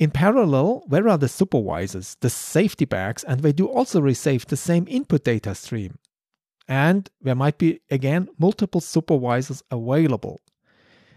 In 0.00 0.10
parallel, 0.10 0.82
where 0.86 1.06
are 1.08 1.18
the 1.18 1.28
supervisors, 1.28 2.16
the 2.20 2.30
safety 2.30 2.86
bags, 2.86 3.22
and 3.22 3.40
they 3.40 3.52
do 3.52 3.66
also 3.66 4.00
receive 4.00 4.46
the 4.46 4.56
same 4.56 4.86
input 4.88 5.24
data 5.24 5.54
stream. 5.54 5.98
And 6.66 7.10
there 7.20 7.34
might 7.34 7.58
be, 7.58 7.80
again, 7.90 8.30
multiple 8.38 8.80
supervisors 8.80 9.62
available. 9.70 10.40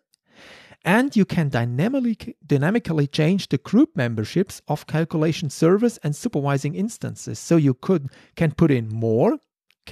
And 0.86 1.14
you 1.14 1.26
can 1.26 1.50
dynamically 1.50 2.18
dynamically 2.46 3.08
change 3.08 3.50
the 3.50 3.58
group 3.58 3.90
memberships 3.96 4.62
of 4.70 4.88
calculation 4.88 5.50
servers 5.50 5.98
and 5.98 6.16
supervising 6.16 6.76
instances. 6.76 7.38
So 7.38 7.58
you 7.58 7.74
could 7.74 8.10
can 8.36 8.54
put 8.54 8.72
in 8.72 8.88
more 8.88 9.40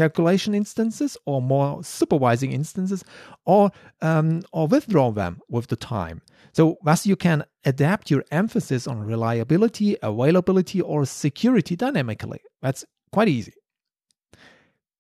calculation 0.01 0.54
instances 0.54 1.18
or 1.25 1.42
more 1.42 1.84
supervising 1.84 2.51
instances 2.51 3.04
or 3.46 3.72
um, 4.01 4.44
or 4.51 4.68
withdraw 4.68 5.12
them 5.12 5.34
with 5.50 5.68
the 5.68 5.75
time 5.75 6.22
so 6.58 6.80
thus 6.84 7.06
you 7.06 7.16
can 7.16 7.44
adapt 7.66 8.10
your 8.10 8.25
emphasis 8.32 8.88
on 8.88 9.06
reliability, 9.13 9.96
availability, 10.01 10.82
or 10.82 11.06
security 11.06 11.75
dynamically. 11.75 12.42
That's 12.63 12.84
quite 13.12 13.27
easy. 13.27 13.54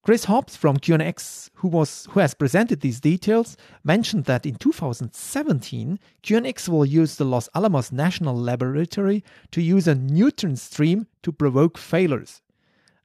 Chris 0.03 0.25
Hobbs 0.25 0.55
from 0.55 0.77
QNX, 0.77 1.49
who 1.55 1.67
was 1.67 2.07
who 2.11 2.19
has 2.19 2.35
presented 2.35 2.81
these 2.81 2.99
details, 2.99 3.57
mentioned 3.83 4.25
that 4.25 4.45
in 4.45 4.53
2017, 4.53 5.99
QNX 6.21 6.69
will 6.69 6.85
use 6.85 7.15
the 7.15 7.25
Los 7.25 7.49
Alamos 7.55 7.91
National 7.91 8.37
Laboratory 8.37 9.23
to 9.49 9.59
use 9.59 9.87
a 9.87 9.95
neutron 9.95 10.55
stream 10.57 11.07
to 11.23 11.31
provoke 11.31 11.79
failures. 11.79 12.43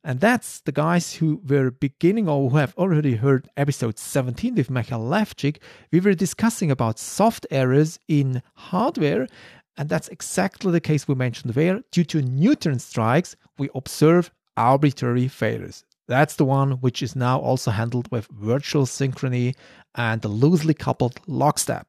And 0.04 0.18
that's 0.18 0.60
the 0.60 0.72
guys 0.72 1.14
who 1.14 1.40
were 1.46 1.70
beginning 1.70 2.28
or 2.28 2.50
who 2.50 2.56
have 2.56 2.74
already 2.76 3.14
heard 3.14 3.48
episode 3.56 3.98
17 3.98 4.56
with 4.56 4.68
Michael 4.68 5.00
Levchik. 5.00 5.58
We 5.92 6.00
were 6.00 6.14
discussing 6.14 6.72
about 6.72 6.98
soft 6.98 7.46
errors 7.52 8.00
in 8.08 8.42
hardware. 8.54 9.28
And 9.76 9.88
that's 9.88 10.08
exactly 10.08 10.72
the 10.72 10.80
case 10.80 11.06
we 11.06 11.14
mentioned 11.14 11.54
there. 11.54 11.82
Due 11.92 12.04
to 12.04 12.20
neutron 12.20 12.80
strikes, 12.80 13.36
we 13.58 13.70
observe 13.76 14.32
arbitrary 14.56 15.28
failures. 15.28 15.84
That's 16.08 16.34
the 16.34 16.44
one 16.44 16.72
which 16.72 17.00
is 17.00 17.14
now 17.14 17.38
also 17.38 17.70
handled 17.70 18.10
with 18.10 18.26
virtual 18.26 18.86
synchrony 18.86 19.54
and 19.94 20.20
the 20.20 20.28
loosely 20.28 20.74
coupled 20.74 21.20
lockstep. 21.28 21.86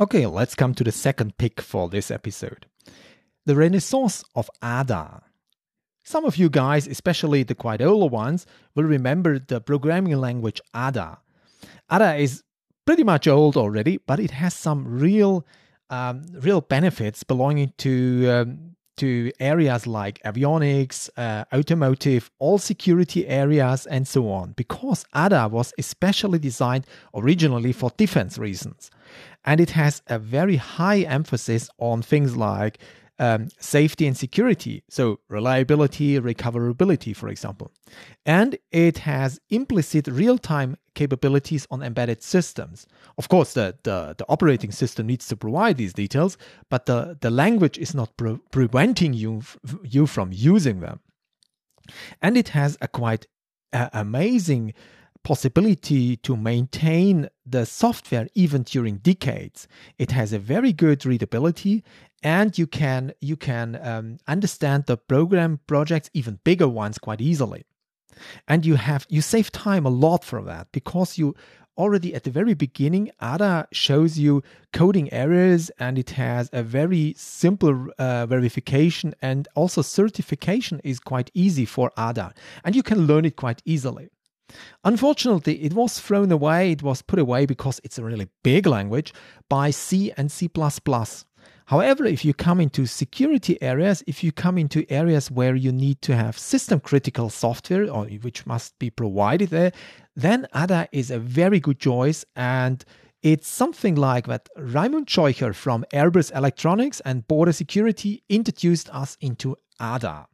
Okay, 0.00 0.26
let's 0.26 0.54
come 0.54 0.74
to 0.74 0.84
the 0.84 0.92
second 0.92 1.36
pick 1.36 1.60
for 1.60 1.88
this 1.88 2.10
episode 2.10 2.66
the 3.48 3.56
renaissance 3.56 4.22
of 4.34 4.50
Ada. 4.62 5.22
Some 6.04 6.26
of 6.26 6.36
you 6.36 6.50
guys, 6.50 6.86
especially 6.86 7.44
the 7.44 7.54
quite 7.54 7.80
older 7.80 8.06
ones, 8.06 8.44
will 8.74 8.84
remember 8.84 9.38
the 9.38 9.58
programming 9.58 10.18
language 10.18 10.60
Ada. 10.76 11.18
Ada 11.90 12.16
is 12.16 12.42
pretty 12.84 13.04
much 13.04 13.26
old 13.26 13.56
already, 13.56 14.00
but 14.06 14.20
it 14.20 14.32
has 14.32 14.52
some 14.52 14.86
real, 14.86 15.46
um, 15.88 16.26
real 16.42 16.60
benefits 16.60 17.24
belonging 17.24 17.72
to 17.78 18.28
um, 18.28 18.76
to 18.98 19.32
areas 19.40 19.86
like 19.86 20.20
avionics, 20.24 21.08
uh, 21.16 21.44
automotive, 21.54 22.30
all 22.40 22.58
security 22.58 23.26
areas, 23.28 23.86
and 23.86 24.06
so 24.06 24.28
on. 24.28 24.52
Because 24.56 25.06
Ada 25.16 25.48
was 25.48 25.72
especially 25.78 26.38
designed 26.38 26.84
originally 27.14 27.72
for 27.72 27.90
defense 27.96 28.36
reasons, 28.36 28.90
and 29.46 29.58
it 29.58 29.70
has 29.70 30.02
a 30.08 30.18
very 30.18 30.56
high 30.56 31.00
emphasis 31.00 31.70
on 31.78 32.02
things 32.02 32.36
like 32.36 32.78
um, 33.18 33.48
safety 33.58 34.06
and 34.06 34.16
security, 34.16 34.82
so 34.88 35.20
reliability, 35.28 36.18
recoverability, 36.20 37.14
for 37.14 37.28
example. 37.28 37.72
And 38.24 38.58
it 38.70 38.98
has 38.98 39.40
implicit 39.50 40.06
real 40.06 40.38
time 40.38 40.76
capabilities 40.94 41.66
on 41.70 41.82
embedded 41.82 42.22
systems. 42.22 42.86
Of 43.16 43.28
course, 43.28 43.54
the, 43.54 43.76
the, 43.82 44.14
the, 44.18 44.26
operating 44.28 44.72
system 44.72 45.06
needs 45.06 45.26
to 45.28 45.36
provide 45.36 45.76
these 45.76 45.92
details, 45.92 46.36
but 46.68 46.86
the, 46.86 47.16
the 47.20 47.30
language 47.30 47.78
is 47.78 47.94
not 47.94 48.16
pre- 48.16 48.40
preventing 48.50 49.12
you, 49.14 49.42
you 49.82 50.06
from 50.06 50.30
using 50.32 50.80
them. 50.80 51.00
And 52.20 52.36
it 52.36 52.50
has 52.50 52.76
a 52.80 52.88
quite 52.88 53.26
uh, 53.72 53.88
amazing 53.92 54.74
possibility 55.28 56.16
to 56.16 56.34
maintain 56.34 57.28
the 57.44 57.66
software 57.66 58.26
even 58.34 58.62
during 58.62 58.96
decades. 58.96 59.68
It 59.98 60.10
has 60.12 60.32
a 60.32 60.38
very 60.38 60.72
good 60.72 61.04
readability 61.04 61.84
and 62.22 62.56
you 62.56 62.66
can 62.66 63.12
you 63.20 63.36
can 63.36 63.78
um, 63.82 64.16
understand 64.26 64.84
the 64.86 64.96
program 64.96 65.60
projects 65.66 66.08
even 66.14 66.40
bigger 66.44 66.66
ones 66.66 66.96
quite 66.96 67.20
easily. 67.20 67.66
And 68.50 68.64
you 68.64 68.76
have 68.76 69.04
you 69.10 69.20
save 69.20 69.52
time 69.52 69.84
a 69.84 69.90
lot 70.06 70.24
for 70.24 70.40
that 70.44 70.72
because 70.72 71.18
you 71.18 71.34
already 71.76 72.14
at 72.14 72.24
the 72.24 72.30
very 72.30 72.54
beginning 72.54 73.10
ada 73.20 73.68
shows 73.70 74.18
you 74.18 74.42
coding 74.72 75.12
errors 75.12 75.70
and 75.78 75.98
it 75.98 76.10
has 76.24 76.48
a 76.54 76.62
very 76.62 77.14
simple 77.18 77.76
uh, 77.98 78.24
verification 78.24 79.14
and 79.20 79.46
also 79.54 79.82
certification 79.82 80.80
is 80.82 80.98
quite 80.98 81.30
easy 81.34 81.66
for 81.66 81.92
ada 81.98 82.32
and 82.64 82.74
you 82.74 82.82
can 82.82 83.06
learn 83.06 83.26
it 83.26 83.36
quite 83.36 83.60
easily 83.66 84.08
Unfortunately, 84.84 85.62
it 85.62 85.74
was 85.74 86.00
thrown 86.00 86.32
away, 86.32 86.72
it 86.72 86.82
was 86.82 87.02
put 87.02 87.18
away 87.18 87.46
because 87.46 87.80
it's 87.84 87.98
a 87.98 88.04
really 88.04 88.28
big 88.42 88.66
language 88.66 89.12
by 89.48 89.70
C 89.70 90.12
and 90.16 90.30
C. 90.30 90.48
However, 91.66 92.06
if 92.06 92.24
you 92.24 92.32
come 92.32 92.60
into 92.60 92.86
security 92.86 93.60
areas, 93.62 94.02
if 94.06 94.24
you 94.24 94.32
come 94.32 94.56
into 94.56 94.90
areas 94.90 95.30
where 95.30 95.54
you 95.54 95.70
need 95.70 96.00
to 96.00 96.16
have 96.16 96.38
system 96.38 96.80
critical 96.80 97.28
software 97.28 97.90
or 97.90 98.06
which 98.06 98.46
must 98.46 98.78
be 98.78 98.88
provided 98.88 99.50
there, 99.50 99.72
then 100.16 100.46
ADA 100.54 100.88
is 100.92 101.10
a 101.10 101.18
very 101.18 101.60
good 101.60 101.78
choice 101.78 102.24
and 102.34 102.86
it's 103.22 103.48
something 103.48 103.96
like 103.96 104.26
that 104.28 104.48
Raimund 104.56 105.08
Scheucher 105.08 105.54
from 105.54 105.84
Airbus 105.92 106.34
Electronics 106.34 107.00
and 107.00 107.28
Border 107.28 107.52
Security 107.52 108.22
introduced 108.30 108.88
us 108.94 109.18
into 109.20 109.56
ADA. 109.78 110.26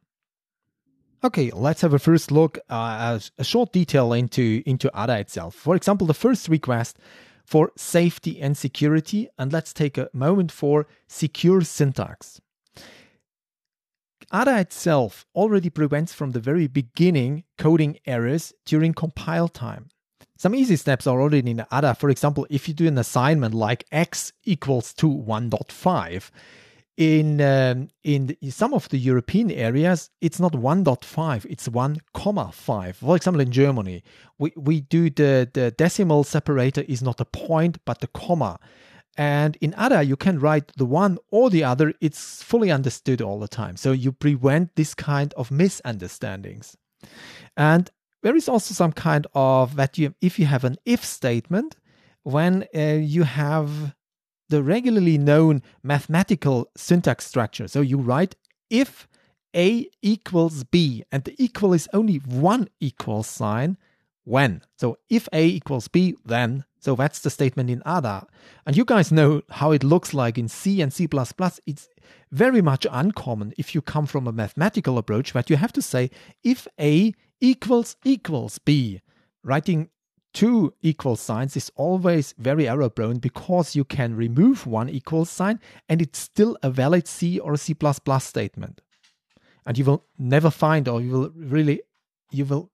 Okay, 1.25 1.49
let's 1.49 1.81
have 1.81 1.95
a 1.95 1.97
first 1.97 2.29
look, 2.29 2.59
uh, 2.69 3.17
a, 3.39 3.43
short 3.43 3.73
detail 3.73 4.13
into, 4.13 4.61
into 4.67 4.91
ADA 4.95 5.17
itself. 5.21 5.55
For 5.55 5.75
example, 5.75 6.05
the 6.05 6.13
first 6.13 6.47
request 6.47 6.99
for 7.43 7.71
safety 7.75 8.39
and 8.39 8.55
security, 8.55 9.27
and 9.39 9.51
let's 9.51 9.73
take 9.73 9.97
a 9.97 10.07
moment 10.13 10.51
for 10.51 10.85
secure 11.07 11.61
syntax. 11.61 12.39
ADA 14.31 14.59
itself 14.59 15.25
already 15.33 15.71
prevents 15.71 16.13
from 16.13 16.29
the 16.29 16.39
very 16.39 16.67
beginning 16.67 17.43
coding 17.57 17.97
errors 18.05 18.53
during 18.63 18.93
compile 18.93 19.47
time. 19.47 19.89
Some 20.37 20.53
easy 20.53 20.75
steps 20.75 21.07
are 21.07 21.19
already 21.19 21.49
in 21.49 21.65
ADA. 21.71 21.95
For 21.95 22.11
example, 22.11 22.45
if 22.51 22.67
you 22.67 22.75
do 22.75 22.87
an 22.87 22.99
assignment 22.99 23.55
like 23.55 23.87
x 23.91 24.31
equals 24.43 24.93
to 24.95 25.07
1.5, 25.07 26.29
in 26.97 27.41
um, 27.41 27.89
in 28.03 28.35
some 28.49 28.73
of 28.73 28.87
the 28.89 28.97
European 28.97 29.51
areas, 29.51 30.09
it's 30.21 30.39
not 30.39 30.53
1.5, 30.53 31.45
it's 31.49 31.67
1,5. 31.67 32.95
For 32.95 33.15
example, 33.15 33.41
in 33.41 33.51
Germany, 33.51 34.03
we, 34.37 34.53
we 34.55 34.81
do 34.81 35.09
the, 35.09 35.49
the 35.53 35.71
decimal 35.71 36.23
separator 36.23 36.81
is 36.87 37.01
not 37.01 37.19
a 37.19 37.25
point, 37.25 37.79
but 37.85 37.99
the 37.99 38.07
comma. 38.07 38.59
And 39.17 39.57
in 39.61 39.73
ADA, 39.77 40.03
you 40.03 40.15
can 40.15 40.39
write 40.39 40.71
the 40.75 40.85
one 40.85 41.17
or 41.31 41.49
the 41.49 41.63
other. 41.63 41.93
It's 42.01 42.43
fully 42.43 42.71
understood 42.71 43.21
all 43.21 43.39
the 43.39 43.47
time. 43.47 43.77
So 43.77 43.91
you 43.91 44.11
prevent 44.11 44.75
this 44.75 44.93
kind 44.93 45.33
of 45.35 45.51
misunderstandings. 45.51 46.75
And 47.55 47.89
there 48.23 48.35
is 48.35 48.49
also 48.49 48.73
some 48.73 48.91
kind 48.91 49.27
of 49.33 49.75
that 49.75 49.97
you, 49.97 50.15
if 50.21 50.37
you 50.39 50.45
have 50.47 50.63
an 50.63 50.77
if 50.85 51.05
statement, 51.05 51.77
when 52.23 52.65
uh, 52.75 52.79
you 52.99 53.23
have 53.23 53.95
the 54.49 54.63
regularly 54.63 55.17
known 55.17 55.61
mathematical 55.83 56.69
syntax 56.75 57.25
structure. 57.25 57.67
So 57.67 57.81
you 57.81 57.97
write 57.97 58.35
if 58.69 59.07
A 59.55 59.89
equals 60.01 60.63
B, 60.63 61.03
and 61.11 61.23
the 61.23 61.35
equal 61.37 61.73
is 61.73 61.87
only 61.93 62.17
one 62.17 62.69
equal 62.79 63.23
sign 63.23 63.77
when. 64.23 64.61
So 64.77 64.97
if 65.09 65.27
A 65.31 65.45
equals 65.45 65.87
B, 65.87 66.15
then. 66.25 66.65
So 66.79 66.95
that's 66.95 67.19
the 67.19 67.29
statement 67.29 67.69
in 67.69 67.81
ADA. 67.85 68.27
And 68.65 68.77
you 68.77 68.85
guys 68.85 69.11
know 69.11 69.41
how 69.49 69.71
it 69.71 69.83
looks 69.83 70.13
like 70.13 70.37
in 70.37 70.47
C 70.47 70.81
and 70.81 70.93
C. 70.93 71.07
It's 71.65 71.89
very 72.31 72.61
much 72.61 72.85
uncommon 72.91 73.53
if 73.57 73.73
you 73.73 73.81
come 73.81 74.05
from 74.05 74.27
a 74.27 74.31
mathematical 74.31 74.97
approach 74.97 75.33
that 75.33 75.49
you 75.49 75.55
have 75.55 75.73
to 75.73 75.81
say 75.81 76.11
if 76.43 76.67
A 76.79 77.13
equals 77.41 77.95
equals 78.03 78.59
b. 78.59 79.01
Writing 79.43 79.89
two 80.35 80.73
equal 80.81 81.15
signs 81.15 81.55
is 81.55 81.71
always 81.75 82.35
very 82.37 82.67
error 82.67 82.89
prone 82.89 83.19
because 83.19 83.73
you 83.75 83.85
can 83.85 84.15
remove 84.15 84.67
one 84.67 84.89
equal 84.89 85.23
sign 85.23 85.59
and 85.87 86.01
it's 86.01 86.19
still 86.19 86.57
a 86.61 86.69
valid 86.69 87.07
C 87.07 87.39
or 87.39 87.55
C++ 87.55 87.73
statement. 88.19 88.81
And 89.65 89.77
you 89.77 89.85
will 89.85 90.03
never 90.19 90.51
find 90.51 90.87
or 90.87 91.01
you 91.01 91.11
will 91.11 91.29
really 91.35 91.81
you 92.31 92.45
will 92.45 92.69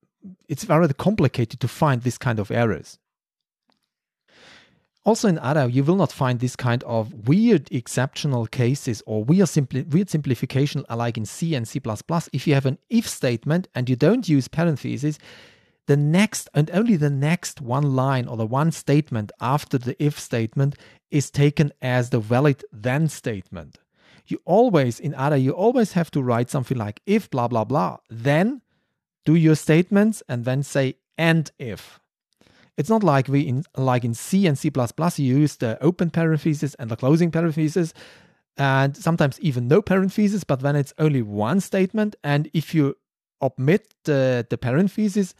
it's 0.49 0.63
very 0.63 0.87
complicated 0.89 1.59
to 1.59 1.67
find 1.67 2.01
this 2.01 2.17
kind 2.17 2.39
of 2.39 2.51
errors. 2.51 2.97
Also 5.03 5.27
in 5.27 5.39
ADA, 5.39 5.69
you 5.71 5.83
will 5.83 5.95
not 5.95 6.11
find 6.11 6.39
this 6.39 6.55
kind 6.55 6.83
of 6.83 7.27
weird 7.27 7.71
exceptional 7.71 8.45
cases 8.45 9.01
or 9.07 9.23
weird, 9.23 9.47
simpli- 9.47 9.87
weird 9.87 10.11
simplification 10.11 10.85
like 10.93 11.17
in 11.17 11.25
C 11.25 11.55
and 11.55 11.67
C++. 11.67 11.81
If 12.33 12.45
you 12.45 12.53
have 12.53 12.67
an 12.67 12.77
if 12.89 13.07
statement 13.07 13.67
and 13.73 13.89
you 13.89 13.95
don't 13.95 14.29
use 14.29 14.47
parentheses, 14.47 15.17
the 15.87 15.97
next 15.97 16.49
and 16.53 16.69
only 16.71 16.95
the 16.95 17.09
next 17.09 17.61
one 17.61 17.95
line 17.95 18.27
or 18.27 18.37
the 18.37 18.45
one 18.45 18.71
statement 18.71 19.31
after 19.41 19.77
the 19.77 20.01
if 20.03 20.19
statement 20.19 20.75
is 21.09 21.29
taken 21.29 21.71
as 21.81 22.09
the 22.09 22.19
valid 22.19 22.63
then 22.71 23.07
statement. 23.07 23.77
You 24.27 24.39
always, 24.45 24.99
in 24.99 25.13
ADA, 25.13 25.39
you 25.39 25.51
always 25.51 25.93
have 25.93 26.11
to 26.11 26.21
write 26.21 26.49
something 26.49 26.77
like 26.77 27.01
if 27.05 27.29
blah 27.29 27.47
blah 27.47 27.65
blah, 27.65 27.97
then 28.09 28.61
do 29.25 29.35
your 29.35 29.55
statements 29.55 30.23
and 30.29 30.45
then 30.45 30.63
say 30.63 30.95
and 31.17 31.51
if. 31.59 31.99
It's 32.77 32.89
not 32.89 33.03
like 33.03 33.27
we 33.27 33.41
in 33.41 33.63
like 33.75 34.03
in 34.03 34.13
C 34.13 34.47
and 34.47 34.57
C++ 34.57 34.71
you 35.17 35.37
use 35.37 35.57
the 35.57 35.77
open 35.83 36.09
parenthesis 36.09 36.75
and 36.75 36.89
the 36.89 36.95
closing 36.95 37.31
parenthesis 37.31 37.93
and 38.57 38.95
sometimes 38.95 39.39
even 39.39 39.67
no 39.67 39.81
parenthesis, 39.81 40.43
but 40.43 40.59
then 40.61 40.75
it's 40.75 40.93
only 40.97 41.21
one 41.21 41.59
statement. 41.59 42.15
And 42.23 42.49
if 42.53 42.75
you 42.75 42.95
omit 43.41 43.93
the, 44.03 44.45
the 44.49 44.57
parenthesis, 44.57 45.33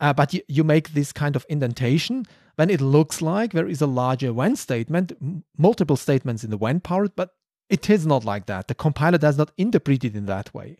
uh, 0.00 0.12
but 0.12 0.34
you, 0.34 0.42
you 0.48 0.64
make 0.64 0.90
this 0.90 1.12
kind 1.12 1.36
of 1.36 1.46
indentation, 1.48 2.26
then 2.56 2.70
it 2.70 2.80
looks 2.80 3.22
like 3.22 3.52
there 3.52 3.68
is 3.68 3.80
a 3.80 3.86
larger 3.86 4.32
when 4.32 4.56
statement, 4.56 5.12
m- 5.20 5.44
multiple 5.56 5.96
statements 5.96 6.44
in 6.44 6.50
the 6.50 6.56
when 6.56 6.80
part, 6.80 7.16
but 7.16 7.30
it 7.68 7.88
is 7.90 8.06
not 8.06 8.24
like 8.24 8.46
that. 8.46 8.68
The 8.68 8.74
compiler 8.74 9.18
does 9.18 9.38
not 9.38 9.52
interpret 9.56 10.04
it 10.04 10.14
in 10.14 10.26
that 10.26 10.52
way. 10.54 10.78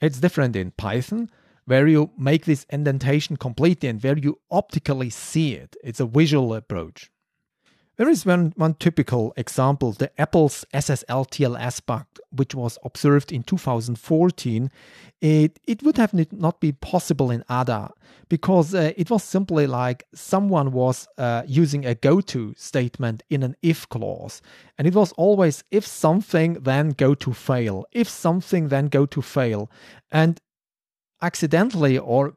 It's 0.00 0.20
different 0.20 0.56
in 0.56 0.72
Python 0.72 1.30
where 1.64 1.86
you 1.86 2.10
make 2.16 2.44
this 2.44 2.64
indentation 2.70 3.36
completely 3.36 3.88
and 3.88 4.02
where 4.02 4.16
you 4.18 4.38
optically 4.50 5.10
see 5.10 5.54
it. 5.54 5.76
It's 5.82 6.00
a 6.00 6.06
visual 6.06 6.54
approach. 6.54 7.10
There 7.96 8.10
is 8.10 8.26
one, 8.26 8.52
one 8.56 8.74
typical 8.74 9.32
example, 9.38 9.92
the 9.92 10.10
Apple's 10.20 10.66
SSL 10.74 11.30
TLS 11.30 11.80
bug, 11.84 12.04
which 12.30 12.54
was 12.54 12.78
observed 12.84 13.32
in 13.32 13.42
2014. 13.42 14.70
It, 15.22 15.58
it 15.66 15.82
would 15.82 15.96
have 15.96 16.12
not 16.30 16.60
been 16.60 16.74
possible 16.74 17.30
in 17.30 17.42
ADA 17.50 17.90
because 18.28 18.74
uh, 18.74 18.92
it 18.98 19.08
was 19.08 19.24
simply 19.24 19.66
like 19.66 20.04
someone 20.14 20.72
was 20.72 21.08
uh, 21.16 21.44
using 21.46 21.86
a 21.86 21.94
go 21.94 22.20
to 22.20 22.52
statement 22.58 23.22
in 23.30 23.42
an 23.42 23.56
if 23.62 23.88
clause. 23.88 24.42
And 24.76 24.86
it 24.86 24.94
was 24.94 25.12
always 25.12 25.64
if 25.70 25.86
something, 25.86 26.54
then 26.54 26.90
go 26.90 27.14
to 27.14 27.32
fail. 27.32 27.86
If 27.92 28.10
something, 28.10 28.68
then 28.68 28.88
go 28.88 29.06
to 29.06 29.22
fail. 29.22 29.70
And 30.10 30.38
accidentally 31.22 31.96
or 31.96 32.34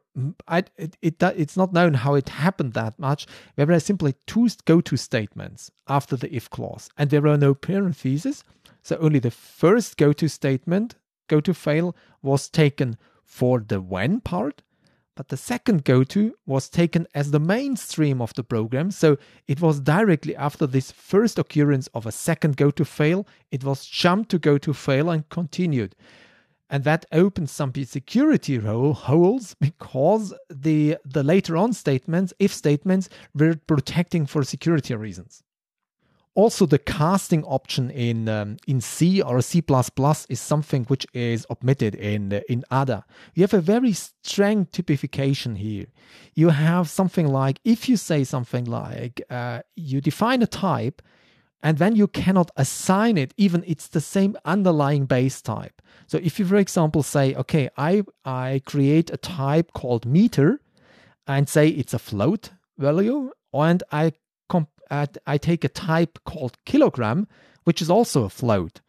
I, 0.48 0.64
it, 0.76 0.96
it, 1.00 1.22
it's 1.22 1.56
not 1.56 1.72
known 1.72 1.94
how 1.94 2.14
it 2.14 2.28
happened 2.28 2.72
that 2.74 2.98
much. 2.98 3.26
There 3.56 3.66
were 3.66 3.80
simply 3.80 4.14
two 4.26 4.48
go-to 4.64 4.96
statements 4.96 5.70
after 5.88 6.16
the 6.16 6.34
if 6.34 6.50
clause, 6.50 6.90
and 6.98 7.10
there 7.10 7.22
were 7.22 7.36
no 7.36 7.54
parentheses. 7.54 8.44
So 8.82 8.96
only 8.96 9.18
the 9.18 9.30
first 9.30 9.96
go-to 9.96 10.28
statement, 10.28 10.96
go 11.28 11.40
to 11.40 11.54
fail, 11.54 11.94
was 12.22 12.48
taken 12.48 12.96
for 13.24 13.60
the 13.60 13.80
when 13.80 14.20
part, 14.20 14.62
but 15.14 15.28
the 15.28 15.36
second 15.36 15.84
go-to 15.84 16.34
was 16.46 16.68
taken 16.68 17.06
as 17.14 17.30
the 17.30 17.38
mainstream 17.38 18.20
of 18.22 18.34
the 18.34 18.42
program. 18.42 18.90
So 18.90 19.18
it 19.46 19.60
was 19.60 19.80
directly 19.80 20.34
after 20.34 20.66
this 20.66 20.90
first 20.90 21.38
occurrence 21.38 21.88
of 21.88 22.06
a 22.06 22.12
second 22.12 22.56
go-to 22.56 22.84
fail, 22.84 23.26
it 23.50 23.62
was 23.62 23.84
jumped 23.84 24.30
to 24.30 24.38
go 24.38 24.58
to 24.58 24.72
fail 24.72 25.10
and 25.10 25.28
continued 25.28 25.94
and 26.70 26.84
that 26.84 27.04
opens 27.12 27.50
some 27.50 27.72
security 27.84 28.56
holes 28.56 29.54
because 29.60 30.32
the 30.48 30.96
the 31.04 31.22
later 31.22 31.56
on 31.56 31.72
statements 31.72 32.32
if 32.38 32.52
statements 32.52 33.08
were 33.34 33.56
protecting 33.66 34.24
for 34.24 34.42
security 34.44 34.94
reasons 34.94 35.42
also 36.34 36.64
the 36.64 36.78
casting 36.78 37.44
option 37.44 37.90
in 37.90 38.28
um, 38.28 38.56
in 38.66 38.80
C 38.80 39.20
or 39.20 39.40
C++ 39.42 39.62
is 40.28 40.40
something 40.40 40.84
which 40.84 41.06
is 41.12 41.44
omitted 41.50 41.94
in 41.96 42.40
in 42.48 42.64
ADA. 42.70 43.04
You 43.34 43.42
have 43.42 43.54
a 43.54 43.60
very 43.60 43.92
strong 43.92 44.66
typification 44.66 45.56
here. 45.56 45.86
You 46.34 46.50
have 46.50 46.88
something 46.88 47.26
like 47.26 47.60
if 47.64 47.88
you 47.88 47.96
say 47.96 48.24
something 48.24 48.64
like 48.64 49.20
uh, 49.28 49.60
you 49.74 50.00
define 50.00 50.42
a 50.42 50.46
type 50.46 51.02
and 51.62 51.78
then 51.78 51.96
you 51.96 52.06
cannot 52.06 52.50
assign 52.56 53.18
it 53.18 53.34
even 53.36 53.64
it's 53.66 53.88
the 53.88 54.00
same 54.00 54.36
underlying 54.44 55.06
base 55.06 55.42
type 55.42 55.79
so 56.06 56.18
if 56.18 56.38
you 56.38 56.44
for 56.44 56.56
example 56.56 57.02
say 57.02 57.34
okay 57.34 57.68
i 57.76 58.02
i 58.24 58.60
create 58.64 59.10
a 59.10 59.16
type 59.16 59.72
called 59.72 60.06
meter 60.06 60.60
and 61.26 61.48
say 61.48 61.68
it's 61.68 61.94
a 61.94 61.98
float 61.98 62.50
value 62.78 63.30
and 63.52 63.82
i 63.92 64.12
comp- 64.48 64.68
i 65.26 65.38
take 65.38 65.64
a 65.64 65.68
type 65.68 66.18
called 66.24 66.56
kilogram 66.64 67.26
which 67.64 67.82
is 67.82 67.90
also 67.90 68.24
a 68.24 68.28
float. 68.28 68.80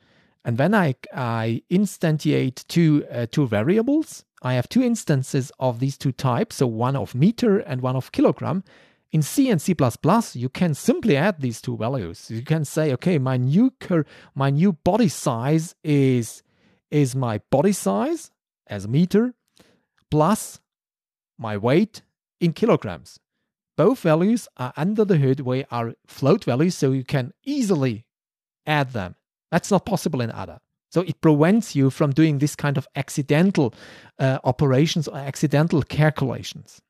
And 0.44 0.58
then 0.58 0.74
i 0.74 0.96
i 1.14 1.62
instantiate 1.70 2.68
two 2.68 3.06
uh, 3.12 3.28
two 3.32 3.48
variables. 3.48 4.26
I 4.42 4.54
have 4.54 4.68
two 4.68 4.82
instances 4.82 5.52
of 5.60 5.80
these 5.80 5.98
two 5.98 6.12
types. 6.12 6.56
So 6.56 6.66
one 6.66 6.96
of 6.96 7.14
meter 7.14 7.60
and 7.60 7.82
one 7.82 7.96
of 7.96 8.12
kilogram. 8.12 8.64
In 9.12 9.22
C 9.22 9.50
and 9.50 9.62
C++, 9.62 9.76
you 10.34 10.50
can 10.50 10.74
simply 10.74 11.18
add 11.18 11.42
these 11.42 11.62
two 11.62 11.76
values. 11.76 12.32
You 12.32 12.44
can 12.44 12.64
say, 12.64 12.94
okay, 12.94 13.18
my 13.20 13.36
new 13.36 13.72
cur- 13.82 14.06
my 14.34 14.50
new 14.50 14.72
body 14.72 15.10
size 15.10 15.76
is 15.84 16.44
is 16.92 17.16
my 17.16 17.40
body 17.50 17.72
size 17.72 18.32
as 18.68 18.86
a 18.86 18.88
meter 18.88 19.34
plus 20.12 20.60
my 21.38 21.58
weight 21.58 22.04
in 22.40 22.54
kilograms. 22.54 23.20
Both 23.78 24.02
values 24.02 24.48
are 24.58 24.74
under 24.78 25.06
the 25.06 25.18
hood 25.18 25.40
where 25.40 25.66
are 25.72 25.96
float 26.06 26.44
values, 26.44 26.76
so 26.76 26.92
you 26.92 27.04
can 27.04 27.34
easily 27.44 28.06
add 28.68 28.94
them 28.94 29.16
That's 29.52 29.70
not 29.70 29.86
possible 29.86 30.22
in 30.22 30.32
ADA. 30.32 30.60
So 30.92 31.02
it 31.02 31.22
prevents 31.22 31.76
you 31.76 31.90
from 31.90 32.12
doing 32.12 32.40
this 32.40 32.56
kind 32.56 32.78
of 32.78 32.88
accidental 32.96 33.74
uh, 34.20 34.40
operations 34.44 35.08
or 35.08 35.18
accidental 35.18 35.84
calculations. 35.84 36.82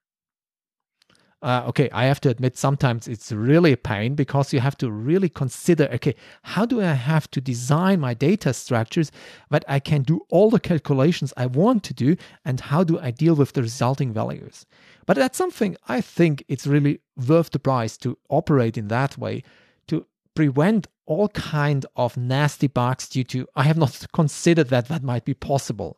Uh, 1.42 1.64
okay, 1.68 1.90
I 1.92 2.06
have 2.06 2.22
to 2.22 2.30
admit 2.30 2.56
sometimes 2.56 3.08
it's 3.08 3.32
really 3.32 3.72
a 3.72 3.78
pain 3.78 4.14
because 4.14 4.54
you 4.54 4.60
have 4.60 4.78
to 4.78 4.92
really 4.92 5.30
consider 5.30 5.90
okay, 5.94 6.14
how 6.44 6.66
do 6.68 6.82
I 6.82 6.94
have 6.94 7.32
to 7.32 7.42
design 7.42 8.00
my 8.00 8.14
data 8.14 8.54
structures 8.54 9.12
that 9.50 9.66
I 9.68 9.80
can 9.80 10.04
do 10.04 10.22
all 10.30 10.52
the 10.52 10.60
calculations 10.60 11.34
I 11.36 11.48
want 11.48 11.84
to 11.86 11.96
do, 11.96 12.16
and 12.46 12.60
how 12.60 12.84
do 12.84 13.00
I 13.00 13.10
deal 13.10 13.34
with 13.34 13.54
the 13.54 13.64
resulting 13.64 14.14
values? 14.14 14.68
But 15.08 15.18
that's 15.18 15.38
something 15.38 15.78
I 15.88 16.00
think 16.00 16.44
it's 16.48 16.68
really 16.68 17.02
worth 17.28 17.50
the 17.50 17.60
price 17.60 17.98
to 17.98 18.20
operate 18.30 18.78
in 18.78 18.88
that 18.90 19.18
way 19.18 19.44
to 19.88 20.06
prevent 20.36 20.88
all 21.08 21.28
kind 21.30 21.88
of 21.96 22.18
nasty 22.18 22.68
bugs 22.68 23.10
due 23.10 23.24
to 23.26 23.48
I 23.56 23.64
have 23.64 23.78
not 23.78 24.06
considered 24.14 24.70
that 24.70 24.90
that 24.90 25.02
might 25.02 25.26
be 25.26 25.34
possible. 25.34 25.98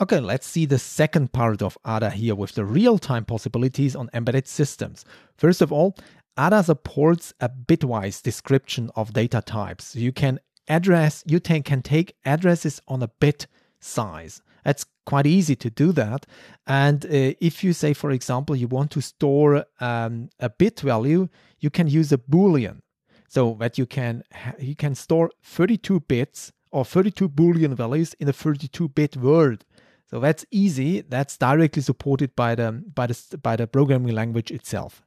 Okay, 0.00 0.20
let's 0.20 0.46
see 0.46 0.64
the 0.64 0.78
second 0.78 1.32
part 1.32 1.60
of 1.60 1.76
ADA 1.84 2.10
here 2.10 2.36
with 2.36 2.52
the 2.52 2.64
real-time 2.64 3.24
possibilities 3.24 3.96
on 3.96 4.08
embedded 4.14 4.46
systems. 4.46 5.04
First 5.36 5.60
of 5.60 5.72
all, 5.72 5.96
ADA 6.38 6.62
supports 6.62 7.34
a 7.40 7.48
bitwise 7.48 8.22
description 8.22 8.92
of 8.94 9.12
data 9.12 9.42
types. 9.44 9.96
You 9.96 10.12
can 10.12 10.38
address 10.68 11.24
you 11.26 11.40
can 11.40 11.82
take 11.82 12.14
addresses 12.24 12.80
on 12.86 13.02
a 13.02 13.08
bit 13.08 13.48
size. 13.80 14.40
It's 14.64 14.86
quite 15.04 15.26
easy 15.26 15.56
to 15.56 15.68
do 15.68 15.90
that. 15.92 16.26
And 16.64 17.04
uh, 17.04 17.34
if 17.40 17.64
you 17.64 17.72
say, 17.72 17.92
for 17.92 18.12
example, 18.12 18.54
you 18.54 18.68
want 18.68 18.92
to 18.92 19.00
store 19.00 19.64
um, 19.80 20.30
a 20.38 20.48
bit 20.48 20.78
value, 20.78 21.28
you 21.58 21.70
can 21.70 21.88
use 21.88 22.12
a 22.12 22.18
boolean, 22.18 22.82
so 23.28 23.56
that 23.58 23.78
you 23.78 23.86
can 23.86 24.22
you 24.60 24.76
can 24.76 24.94
store 24.94 25.32
32 25.42 26.00
bits 26.00 26.52
or 26.70 26.84
32 26.84 27.28
boolean 27.28 27.74
values 27.74 28.14
in 28.20 28.28
a 28.28 28.32
32-bit 28.32 29.16
word. 29.16 29.64
So 30.10 30.20
that's 30.20 30.44
easy. 30.50 31.02
That's 31.02 31.36
directly 31.36 31.82
supported 31.82 32.34
by 32.34 32.54
the 32.54 32.72
by 32.94 33.06
the 33.06 33.38
by 33.42 33.56
the 33.56 33.66
programming 33.66 34.14
language 34.14 34.50
itself. 34.50 35.02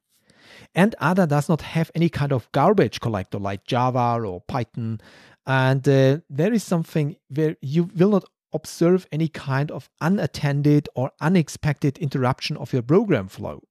And 0.75 0.95
ADA 1.01 1.27
does 1.27 1.49
not 1.49 1.61
have 1.61 1.91
any 1.95 2.09
kind 2.09 2.31
of 2.31 2.51
garbage 2.51 2.99
collector 2.99 3.39
like 3.39 3.65
Java 3.65 4.21
or 4.23 4.41
Python. 4.41 5.01
And 5.45 5.87
uh, 5.87 6.19
there 6.29 6.53
is 6.53 6.63
something 6.63 7.15
where 7.29 7.55
you 7.61 7.89
will 7.95 8.11
not 8.11 8.25
observe 8.53 9.07
any 9.11 9.27
kind 9.27 9.71
of 9.71 9.89
unattended 10.01 10.89
or 10.93 11.11
unexpected 11.21 11.97
interruption 11.97 12.57
of 12.57 12.73
your 12.73 12.81
program 12.81 13.27
flow. 13.27 13.63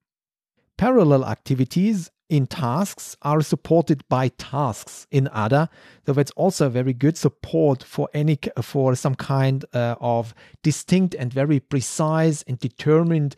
Parallel 0.77 1.25
activities 1.25 2.09
in 2.31 2.47
tasks 2.47 3.17
are 3.23 3.41
supported 3.41 4.07
by 4.07 4.29
tasks 4.29 5.05
in 5.11 5.29
ADA. 5.35 5.69
So 6.05 6.13
that's 6.13 6.31
also 6.31 6.69
very 6.69 6.93
good 6.93 7.17
support 7.17 7.83
for 7.83 8.07
any 8.13 8.39
for 8.61 8.95
some 8.95 9.15
kind 9.15 9.65
uh, 9.73 9.95
of 9.99 10.33
distinct 10.63 11.13
and 11.13 11.31
very 11.31 11.59
precise 11.59 12.41
and 12.43 12.57
determined 12.57 13.35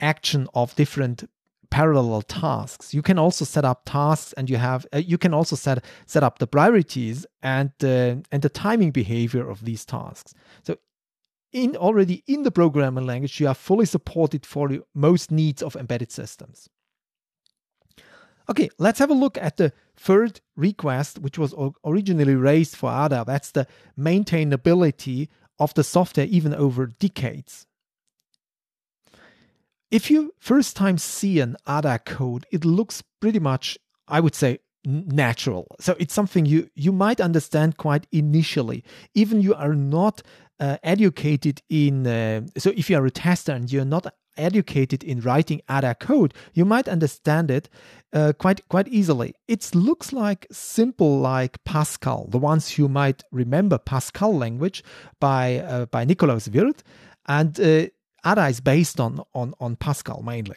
action 0.00 0.46
of 0.54 0.76
different 0.76 1.28
parallel 1.68 2.22
tasks. 2.22 2.94
You 2.94 3.02
can 3.02 3.18
also 3.18 3.44
set 3.44 3.64
up 3.64 3.82
tasks, 3.84 4.32
and 4.34 4.48
you 4.48 4.56
have 4.56 4.86
uh, 4.94 4.98
you 4.98 5.18
can 5.18 5.34
also 5.34 5.56
set 5.56 5.84
set 6.06 6.22
up 6.22 6.38
the 6.38 6.46
priorities 6.46 7.26
and 7.42 7.72
uh, 7.82 8.22
and 8.30 8.40
the 8.40 8.48
timing 8.48 8.92
behavior 8.92 9.50
of 9.50 9.64
these 9.64 9.84
tasks. 9.84 10.32
So 10.62 10.76
in 11.52 11.74
already 11.74 12.22
in 12.28 12.44
the 12.44 12.52
programming 12.52 13.04
language, 13.04 13.40
you 13.40 13.48
are 13.48 13.54
fully 13.54 13.86
supported 13.86 14.46
for 14.46 14.70
most 14.94 15.32
needs 15.32 15.60
of 15.60 15.74
embedded 15.74 16.12
systems. 16.12 16.68
Okay, 18.48 18.68
let's 18.78 18.98
have 18.98 19.10
a 19.10 19.14
look 19.14 19.36
at 19.38 19.56
the 19.56 19.72
third 19.96 20.40
request, 20.56 21.18
which 21.18 21.38
was 21.38 21.54
originally 21.84 22.34
raised 22.34 22.76
for 22.76 22.90
ADA. 22.90 23.24
That's 23.26 23.50
the 23.50 23.66
maintainability 23.98 25.28
of 25.58 25.74
the 25.74 25.82
software 25.82 26.26
even 26.26 26.54
over 26.54 26.86
decades. 26.86 27.66
If 29.90 30.10
you 30.10 30.34
first 30.38 30.76
time 30.76 30.98
see 30.98 31.40
an 31.40 31.56
ADA 31.68 32.00
code, 32.04 32.46
it 32.50 32.64
looks 32.64 33.02
pretty 33.20 33.38
much, 33.38 33.78
I 34.08 34.20
would 34.20 34.34
say, 34.34 34.58
natural. 34.84 35.66
So 35.80 35.96
it's 35.98 36.14
something 36.14 36.46
you 36.46 36.70
you 36.74 36.92
might 36.92 37.20
understand 37.20 37.76
quite 37.76 38.06
initially, 38.12 38.84
even 39.14 39.40
you 39.40 39.54
are 39.54 39.74
not 39.74 40.22
uh, 40.60 40.78
educated 40.82 41.62
in. 41.68 42.06
Uh, 42.06 42.42
so 42.56 42.72
if 42.76 42.88
you 42.88 42.96
are 42.96 43.06
a 43.06 43.10
tester 43.10 43.52
and 43.52 43.70
you're 43.70 43.84
not 43.84 44.12
educated 44.36 45.02
in 45.02 45.20
writing 45.20 45.60
ADA 45.68 45.94
code, 45.94 46.34
you 46.54 46.64
might 46.64 46.88
understand 46.88 47.50
it 47.50 47.68
uh, 48.12 48.32
quite 48.38 48.66
quite 48.68 48.88
easily. 48.88 49.34
It 49.48 49.74
looks 49.74 50.12
like 50.12 50.46
simple 50.50 51.18
like 51.18 51.62
Pascal, 51.64 52.26
the 52.28 52.38
ones 52.38 52.78
you 52.78 52.88
might 52.88 53.22
remember 53.30 53.78
Pascal 53.78 54.36
language 54.36 54.82
by 55.20 55.58
uh, 55.58 55.86
by 55.86 56.04
Nikolaus 56.04 56.48
Wirth, 56.48 56.82
and 57.26 57.58
uh, 57.60 57.86
ADA 58.24 58.46
is 58.48 58.60
based 58.60 59.00
on 59.00 59.22
on 59.34 59.54
on 59.60 59.76
Pascal 59.76 60.22
mainly. 60.22 60.56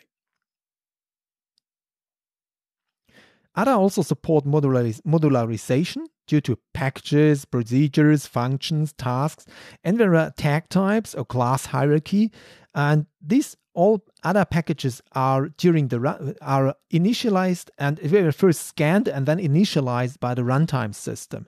ADA 3.57 3.71
also 3.71 4.01
support 4.01 4.45
modularization 4.45 6.05
due 6.27 6.41
to 6.41 6.57
packages, 6.73 7.45
procedures, 7.45 8.25
functions, 8.25 8.93
tasks, 8.93 9.45
and 9.83 9.97
there 9.97 10.15
are 10.15 10.31
tag 10.37 10.69
types 10.69 11.15
or 11.15 11.25
class 11.25 11.65
hierarchy. 11.67 12.31
And 12.75 13.07
these 13.21 13.57
all 13.73 14.03
ADA 14.25 14.45
packages 14.45 15.01
are 15.13 15.49
during 15.49 15.87
the 15.87 15.99
run, 15.99 16.35
are 16.41 16.75
initialized 16.93 17.69
and 17.77 17.99
were 18.11 18.31
first 18.31 18.67
scanned 18.67 19.07
and 19.07 19.25
then 19.25 19.39
initialized 19.39 20.19
by 20.19 20.33
the 20.33 20.41
runtime 20.41 20.93
system. 20.93 21.47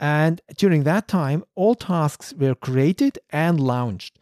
And 0.00 0.40
during 0.56 0.82
that 0.84 1.08
time, 1.08 1.44
all 1.54 1.74
tasks 1.74 2.34
were 2.34 2.54
created 2.54 3.18
and 3.30 3.60
launched. 3.60 4.18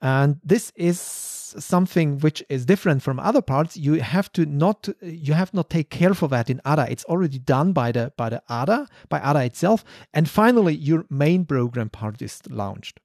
And 0.00 0.40
this 0.44 0.72
is 0.76 1.00
something 1.00 2.18
which 2.18 2.42
is 2.48 2.64
different 2.64 3.02
from 3.02 3.18
other 3.18 3.42
parts. 3.42 3.76
You 3.76 3.94
have 3.94 4.30
to 4.32 4.46
not 4.46 4.88
you 5.02 5.34
have 5.34 5.52
not 5.54 5.70
take 5.70 5.90
care 5.90 6.14
for 6.14 6.28
that 6.28 6.50
in 6.50 6.60
ADA. 6.66 6.90
It's 6.90 7.04
already 7.04 7.38
done 7.38 7.72
by 7.72 7.92
the 7.92 8.12
by 8.16 8.28
the 8.28 8.42
ADA 8.50 8.86
by 9.08 9.18
ADA 9.18 9.44
itself. 9.44 9.84
And 10.14 10.28
finally, 10.28 10.74
your 10.74 11.04
main 11.10 11.44
program 11.44 11.90
part 11.90 12.22
is 12.22 12.40
launched. 12.48 13.00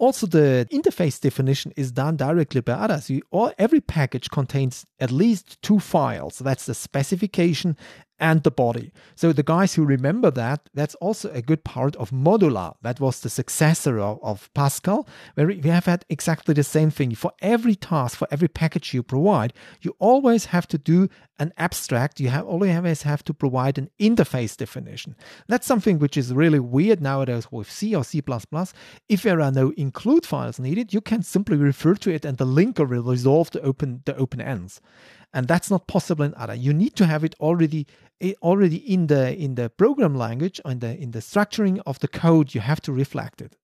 Also, 0.00 0.28
the 0.28 0.64
interface 0.70 1.20
definition 1.20 1.72
is 1.76 1.90
done 1.90 2.16
directly 2.16 2.60
by 2.60 2.84
ADA. 2.84 3.00
So 3.00 3.14
you, 3.14 3.22
all, 3.32 3.52
every 3.58 3.80
package 3.80 4.30
contains 4.30 4.86
at 5.00 5.10
least 5.10 5.60
two 5.60 5.80
files. 5.80 6.38
That's 6.38 6.66
the 6.66 6.74
specification 6.74 7.76
and 8.20 8.42
the 8.42 8.50
body. 8.50 8.92
So 9.14 9.32
the 9.32 9.42
guys 9.42 9.74
who 9.74 9.84
remember 9.84 10.30
that, 10.32 10.68
that's 10.74 10.94
also 10.96 11.30
a 11.30 11.42
good 11.42 11.64
part 11.64 11.96
of 11.96 12.10
Modula. 12.10 12.74
That 12.82 13.00
was 13.00 13.20
the 13.20 13.30
successor 13.30 13.98
of, 13.98 14.18
of 14.22 14.52
Pascal, 14.54 15.08
where 15.34 15.46
we 15.46 15.60
have 15.62 15.86
had 15.86 16.04
exactly 16.08 16.54
the 16.54 16.64
same 16.64 16.90
thing. 16.90 17.14
For 17.14 17.32
every 17.40 17.74
task, 17.74 18.18
for 18.18 18.28
every 18.30 18.48
package 18.48 18.94
you 18.94 19.02
provide, 19.02 19.52
you 19.80 19.94
always 19.98 20.46
have 20.46 20.66
to 20.68 20.78
do 20.78 21.08
an 21.38 21.52
abstract. 21.56 22.18
You 22.18 22.30
have 22.30 22.46
always 22.46 23.02
have 23.02 23.22
to 23.24 23.34
provide 23.34 23.78
an 23.78 23.90
interface 24.00 24.56
definition. 24.56 25.14
That's 25.46 25.66
something 25.66 25.98
which 25.98 26.16
is 26.16 26.34
really 26.34 26.58
weird 26.58 27.00
nowadays 27.00 27.52
with 27.52 27.70
C 27.70 27.94
or 27.94 28.04
C++. 28.04 28.22
If 29.08 29.22
there 29.22 29.40
are 29.40 29.52
no 29.52 29.70
include 29.76 30.26
files 30.26 30.58
needed, 30.58 30.92
you 30.92 31.00
can 31.00 31.22
simply 31.22 31.56
refer 31.56 31.94
to 31.94 32.10
it 32.10 32.24
and 32.24 32.38
the 32.38 32.46
linker 32.46 32.88
will 32.88 33.02
resolve 33.02 33.50
open 33.62 34.02
the 34.04 34.16
open 34.16 34.40
ends 34.40 34.80
and 35.32 35.46
that's 35.46 35.70
not 35.70 35.86
possible 35.86 36.24
in 36.24 36.34
ADA. 36.40 36.56
You 36.56 36.72
need 36.72 36.96
to 36.96 37.06
have 37.06 37.24
it 37.24 37.34
already 37.40 37.86
eh, 38.20 38.34
already 38.42 38.76
in 38.76 39.08
the 39.08 39.36
in 39.36 39.54
the 39.54 39.68
program 39.68 40.14
language 40.14 40.60
in 40.64 40.78
the 40.80 40.96
in 40.96 41.10
the 41.10 41.20
structuring 41.20 41.80
of 41.86 41.98
the 42.00 42.08
code. 42.08 42.54
You 42.54 42.60
have 42.60 42.80
to 42.82 42.92
reflect 42.92 43.42
it. 43.42 43.56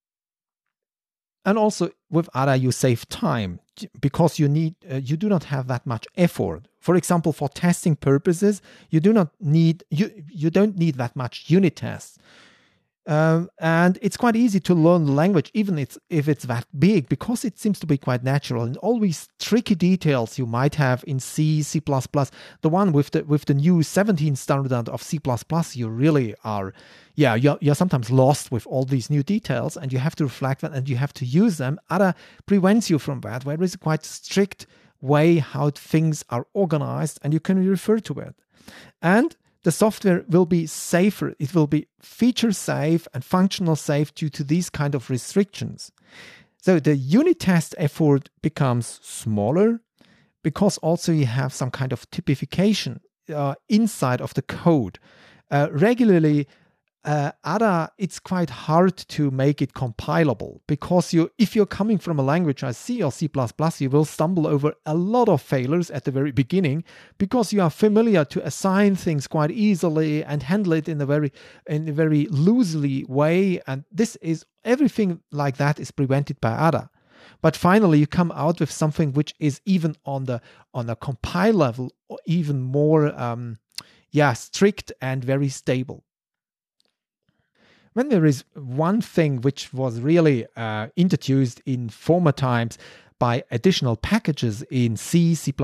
And 1.46 1.59
also 1.59 1.90
with 2.11 2.29
ADA, 2.35 2.57
you 2.57 2.72
save 2.72 3.09
time 3.09 3.61
because 4.00 4.38
you 4.38 4.48
need 4.48 4.77
uh, 4.90 4.96
you 4.96 5.16
do 5.16 5.29
not 5.29 5.44
have 5.44 5.66
that 5.68 5.87
much 5.87 6.07
effort. 6.16 6.68
For 6.81 6.96
example, 6.96 7.33
for 7.33 7.48
testing 7.48 7.96
purposes, 7.96 8.62
you 8.90 9.00
do 9.00 9.12
not 9.12 9.31
need 9.40 9.85
you 9.90 10.11
you 10.29 10.50
don't 10.50 10.77
need 10.77 10.96
that 10.96 11.16
much 11.16 11.44
unit 11.48 11.77
tests. 11.77 12.18
Um, 13.06 13.50
and 13.58 13.98
it's 14.00 14.16
quite 14.16 14.34
easy 14.34 14.60
to 14.60 14.74
learn 14.74 15.04
the 15.04 15.12
language, 15.12 15.50
even 15.52 15.78
if, 15.78 15.98
if 16.08 16.26
it's 16.26 16.44
that 16.44 16.66
big, 16.78 17.08
because 17.08 17.44
it 17.44 17.58
seems 17.58 17.78
to 17.80 17.86
be 17.86 17.98
quite 17.98 18.24
natural. 18.24 18.62
And 18.62 18.78
all 18.78 18.98
these 18.98 19.28
tricky 19.38 19.74
details 19.74 20.38
you 20.38 20.46
might 20.46 20.76
have 20.76 21.04
in 21.06 21.20
C, 21.20 21.62
C++, 21.62 21.80
the 21.80 22.28
one 22.62 22.92
with 22.92 23.10
the 23.10 23.24
with 23.24 23.44
the 23.44 23.54
new 23.54 23.82
17 23.82 24.36
standard 24.36 24.88
of 24.88 25.02
C++, 25.02 25.20
you 25.72 25.88
really 25.88 26.34
are, 26.44 26.72
yeah, 27.14 27.34
you're, 27.34 27.58
you're 27.60 27.74
sometimes 27.74 28.10
lost 28.10 28.50
with 28.50 28.66
all 28.66 28.84
these 28.84 29.10
new 29.10 29.22
details, 29.22 29.76
and 29.76 29.92
you 29.92 29.98
have 29.98 30.16
to 30.16 30.24
reflect 30.24 30.62
that 30.62 30.72
and 30.72 30.88
you 30.88 30.96
have 30.96 31.12
to 31.14 31.26
use 31.26 31.58
them. 31.58 31.78
ADA 31.90 32.14
prevents 32.46 32.88
you 32.88 32.98
from 32.98 33.20
that, 33.20 33.44
where 33.44 33.62
a 33.62 33.78
quite 33.78 34.04
strict 34.04 34.66
way 35.02 35.36
how 35.36 35.68
things 35.70 36.24
are 36.30 36.46
organized, 36.54 37.18
and 37.22 37.34
you 37.34 37.40
can 37.40 37.68
refer 37.68 37.98
to 37.98 38.18
it. 38.20 38.34
And 39.02 39.36
the 39.64 39.72
software 39.72 40.24
will 40.29 40.46
be 40.46 40.66
safer. 40.66 41.35
It 41.38 41.55
will 41.55 41.66
be 41.66 41.88
feature 42.00 42.53
safe 42.53 43.09
and 43.12 43.24
functional 43.24 43.77
safe 43.77 44.14
due 44.14 44.31
to 44.31 44.44
these 44.44 44.70
kind 44.70 44.94
of 44.94 45.11
restrictions. 45.11 45.90
So 46.62 46.79
the 46.81 46.96
unit 46.96 47.40
test 47.40 47.74
effort 47.79 48.31
becomes 48.42 49.00
smaller 49.03 49.81
because 50.42 50.79
also 50.79 51.12
you 51.12 51.27
have 51.27 51.53
some 51.53 51.70
kind 51.70 51.92
of 51.92 52.09
typification 52.11 53.00
uh, 53.35 53.55
inside 53.68 54.20
of 54.20 54.35
the 54.35 54.42
code. 54.42 54.98
uh, 55.50 55.68
regularly 55.70 56.46
uh, 57.04 57.32
ADA, 57.44 57.90
it's 57.98 58.18
quite 58.18 58.48
hard 58.48 58.96
to 58.96 59.30
make 59.30 59.60
it 59.60 59.74
compilable 59.74 60.60
because 60.66 61.12
you, 61.12 61.30
if 61.38 61.54
you're 61.54 61.66
coming 61.66 61.98
from 61.98 62.18
a 62.18 62.22
language 62.22 62.62
like 62.62 62.74
C 62.74 63.02
or 63.02 63.12
C++, 63.12 63.28
you 63.78 63.90
will 63.90 64.04
stumble 64.06 64.46
over 64.46 64.72
a 64.86 64.94
lot 64.94 65.28
of 65.28 65.42
failures 65.42 65.90
at 65.90 66.04
the 66.04 66.10
very 66.10 66.32
beginning 66.32 66.82
because 67.18 67.52
you 67.52 67.60
are 67.60 67.70
familiar 67.70 68.24
to 68.24 68.46
assign 68.46 68.96
things 68.96 69.26
quite 69.26 69.50
easily 69.50 70.24
and 70.24 70.42
handle 70.42 70.72
it 70.72 70.88
in 70.88 71.00
a 71.00 71.06
very, 71.06 71.30
in 71.66 71.88
a 71.88 71.92
very 71.92 72.26
loosely 72.30 73.04
way. 73.04 73.60
And 73.66 73.84
this 73.92 74.16
is 74.16 74.46
everything 74.64 75.20
like 75.30 75.58
that 75.58 75.78
is 75.78 75.90
prevented 75.90 76.40
by 76.40 76.68
ADA. 76.68 76.88
But 77.42 77.56
finally, 77.56 77.98
you 77.98 78.06
come 78.06 78.32
out 78.32 78.60
with 78.60 78.70
something 78.70 79.12
which 79.12 79.34
is 79.38 79.60
even 79.66 79.96
on 80.06 80.24
the 80.24 80.40
on 80.72 80.88
a 80.88 80.96
compile 80.96 81.52
level, 81.52 81.90
even 82.26 82.62
more, 82.62 83.18
um, 83.20 83.58
yeah, 84.10 84.32
strict 84.32 84.92
and 85.02 85.22
very 85.22 85.48
stable 85.48 86.04
when 87.94 88.09
there 88.11 88.26
is 88.26 88.44
one 88.54 89.00
thing 89.00 89.40
which 89.40 89.72
was 89.72 90.00
really 90.00 90.46
uh, 90.57 90.88
introduced 90.96 91.61
in 91.64 91.88
former 91.88 92.33
times 92.33 92.76
by 93.18 93.44
additional 93.50 93.96
packages 93.96 94.62
in 94.70 94.96
C, 94.96 95.35
C++, 95.35 95.54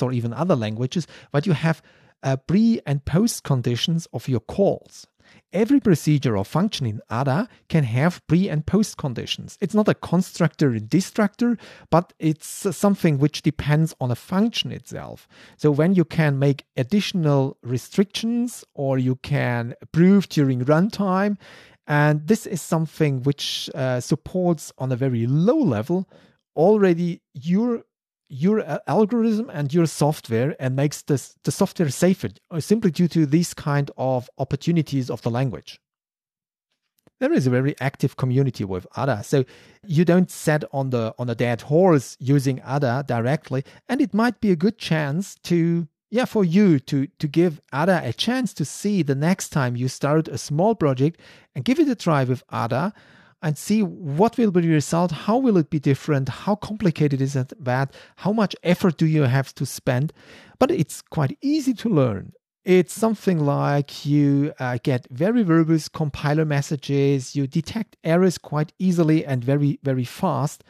or 0.00 0.12
even 0.12 0.32
other 0.32 0.56
languages, 0.56 1.06
but 1.32 1.46
you 1.46 1.52
have 1.52 1.82
uh, 2.22 2.36
pre 2.36 2.80
and 2.86 3.04
post 3.04 3.44
conditions 3.44 4.06
of 4.12 4.28
your 4.28 4.40
calls. 4.40 5.06
Every 5.52 5.80
procedure 5.80 6.36
or 6.36 6.44
function 6.44 6.86
in 6.86 7.00
ADA 7.10 7.48
can 7.68 7.82
have 7.84 8.24
pre 8.28 8.48
and 8.48 8.64
post 8.64 8.96
conditions. 8.96 9.58
It's 9.60 9.74
not 9.74 9.88
a 9.88 9.94
constructor 9.94 10.70
and 10.70 10.88
destructor, 10.88 11.58
but 11.90 12.12
it's 12.20 12.46
something 12.76 13.18
which 13.18 13.42
depends 13.42 13.94
on 14.00 14.12
a 14.12 14.16
function 14.16 14.70
itself. 14.70 15.26
So 15.56 15.72
when 15.72 15.94
you 15.94 16.04
can 16.04 16.38
make 16.38 16.66
additional 16.76 17.56
restrictions 17.62 18.64
or 18.74 18.98
you 18.98 19.16
can 19.16 19.74
prove 19.90 20.28
during 20.28 20.64
runtime, 20.64 21.36
and 21.90 22.24
this 22.28 22.46
is 22.46 22.62
something 22.62 23.20
which 23.24 23.68
uh, 23.74 23.98
supports 23.98 24.72
on 24.78 24.92
a 24.92 24.96
very 24.96 25.26
low 25.26 25.58
level 25.58 26.08
already 26.56 27.20
your 27.34 27.82
your 28.28 28.80
algorithm 28.86 29.50
and 29.50 29.74
your 29.74 29.86
software 29.86 30.54
and 30.60 30.76
makes 30.76 31.02
this, 31.02 31.34
the 31.42 31.50
software 31.50 31.88
safer 31.88 32.28
uh, 32.52 32.60
simply 32.60 32.92
due 32.92 33.08
to 33.08 33.26
these 33.26 33.52
kind 33.52 33.90
of 33.98 34.30
opportunities 34.38 35.10
of 35.10 35.20
the 35.22 35.30
language. 35.30 35.80
There 37.18 37.32
is 37.32 37.48
a 37.48 37.50
very 37.50 37.74
active 37.80 38.16
community 38.16 38.64
with 38.64 38.86
ADA, 38.96 39.24
so 39.24 39.44
you 39.84 40.04
don't 40.04 40.30
set 40.30 40.62
on 40.72 40.90
the 40.90 41.12
on 41.18 41.28
a 41.28 41.34
dead 41.34 41.62
horse 41.62 42.16
using 42.20 42.62
ADA 42.64 43.04
directly, 43.06 43.64
and 43.88 44.00
it 44.00 44.14
might 44.14 44.40
be 44.40 44.52
a 44.52 44.56
good 44.56 44.78
chance 44.78 45.34
to 45.42 45.88
yeah, 46.10 46.24
for 46.24 46.44
you 46.44 46.80
to 46.80 47.06
to 47.06 47.28
give 47.28 47.60
Ada 47.72 48.02
a 48.04 48.12
chance 48.12 48.52
to 48.54 48.64
see 48.64 49.02
the 49.02 49.14
next 49.14 49.50
time 49.50 49.76
you 49.76 49.88
start 49.88 50.28
a 50.28 50.38
small 50.38 50.74
project 50.74 51.20
and 51.54 51.64
give 51.64 51.78
it 51.78 51.88
a 51.88 51.94
try 51.94 52.24
with 52.24 52.42
Ada 52.52 52.92
and 53.42 53.56
see 53.56 53.82
what 53.82 54.36
will 54.36 54.50
be 54.50 54.60
the 54.60 54.68
result, 54.68 55.12
how 55.12 55.38
will 55.38 55.56
it 55.56 55.70
be 55.70 55.78
different, 55.78 56.28
how 56.28 56.54
complicated 56.56 57.20
is 57.22 57.32
that, 57.34 57.94
how 58.16 58.32
much 58.32 58.54
effort 58.62 58.98
do 58.98 59.06
you 59.06 59.22
have 59.22 59.54
to 59.54 59.64
spend. 59.64 60.12
But 60.58 60.70
it's 60.70 61.00
quite 61.00 61.38
easy 61.40 61.72
to 61.74 61.88
learn. 61.88 62.32
It's 62.64 62.92
something 62.92 63.38
like 63.38 64.04
you 64.04 64.52
uh, 64.58 64.78
get 64.82 65.06
very 65.10 65.42
verbose 65.42 65.90
compiler 65.90 66.44
messages, 66.44 67.34
you 67.34 67.46
detect 67.46 67.96
errors 68.04 68.36
quite 68.36 68.74
easily 68.78 69.24
and 69.24 69.42
very, 69.42 69.78
very 69.82 70.04
fast 70.04 70.62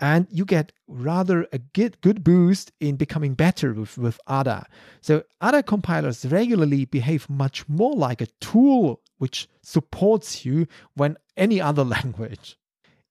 and 0.00 0.26
you 0.30 0.46
get 0.46 0.72
rather 0.88 1.46
a 1.52 1.58
good, 1.58 2.24
boost 2.24 2.72
in 2.80 2.96
becoming 2.96 3.34
better 3.34 3.74
with, 3.74 3.98
with 3.98 4.18
ADA. 4.28 4.66
So 5.02 5.22
ADA 5.42 5.62
compilers 5.62 6.24
regularly 6.24 6.86
behave 6.86 7.28
much 7.28 7.68
more 7.68 7.94
like 7.94 8.22
a 8.22 8.26
tool 8.40 9.02
which 9.18 9.46
supports 9.62 10.44
you 10.44 10.66
when 10.94 11.18
any 11.36 11.60
other 11.60 11.84
language. 11.96 12.56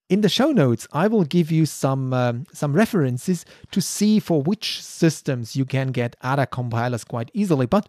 In 0.08 0.22
the 0.22 0.28
show 0.28 0.50
notes, 0.50 0.88
I 0.92 1.06
will 1.06 1.22
give 1.22 1.52
you 1.52 1.66
some 1.66 2.12
um, 2.12 2.44
some 2.52 2.72
references 2.72 3.44
to 3.70 3.80
see 3.80 4.18
for 4.18 4.42
which 4.42 4.82
systems 4.82 5.54
you 5.54 5.64
can 5.64 5.92
get 5.92 6.16
ADA 6.24 6.48
compilers 6.48 7.04
quite 7.04 7.30
easily. 7.32 7.66
But 7.66 7.88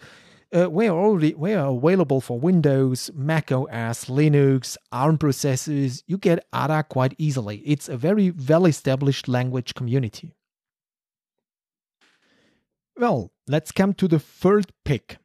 uh, 0.56 0.70
we 0.70 0.88
are 0.88 0.98
already 0.98 1.34
we 1.34 1.54
are 1.54 1.70
available 1.70 2.22
for 2.22 2.40
Windows, 2.40 3.10
Mac 3.14 3.52
OS, 3.52 4.06
Linux, 4.06 4.78
ARM 4.92 5.18
processors. 5.18 6.04
You 6.08 6.18
get 6.18 6.46
ADA 6.54 6.84
quite 6.90 7.16
easily. 7.18 7.58
It's 7.60 7.88
a 7.88 7.98
very 7.98 8.32
well-established 8.32 9.28
language 9.28 9.74
community. 9.74 10.34
Well, 12.98 13.32
let's 13.48 13.72
come 13.72 13.94
to 13.96 14.08
the 14.08 14.20
third 14.20 14.72
pick. 14.84 15.18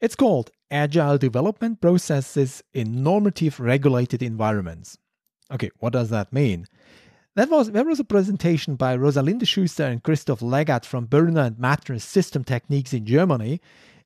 It's 0.00 0.16
called 0.16 0.50
Agile 0.70 1.18
Development 1.18 1.80
Processes 1.80 2.62
in 2.72 3.02
Normative 3.02 3.60
Regulated 3.60 4.22
Environments. 4.22 4.98
Okay, 5.52 5.70
what 5.78 5.92
does 5.92 6.10
that 6.10 6.32
mean? 6.32 6.66
That 7.36 7.50
was 7.50 7.70
there 7.70 7.84
was 7.84 8.00
a 8.00 8.04
presentation 8.04 8.76
by 8.76 8.96
Rosalinde 8.96 9.46
Schuster 9.46 9.84
and 9.84 10.02
Christoph 10.02 10.40
Legat 10.40 10.84
from 10.84 11.06
Berner 11.06 11.42
and 11.42 11.56
Mattner 11.56 12.00
System 12.00 12.44
Techniques 12.44 12.92
in 12.92 13.06
Germany, 13.06 13.60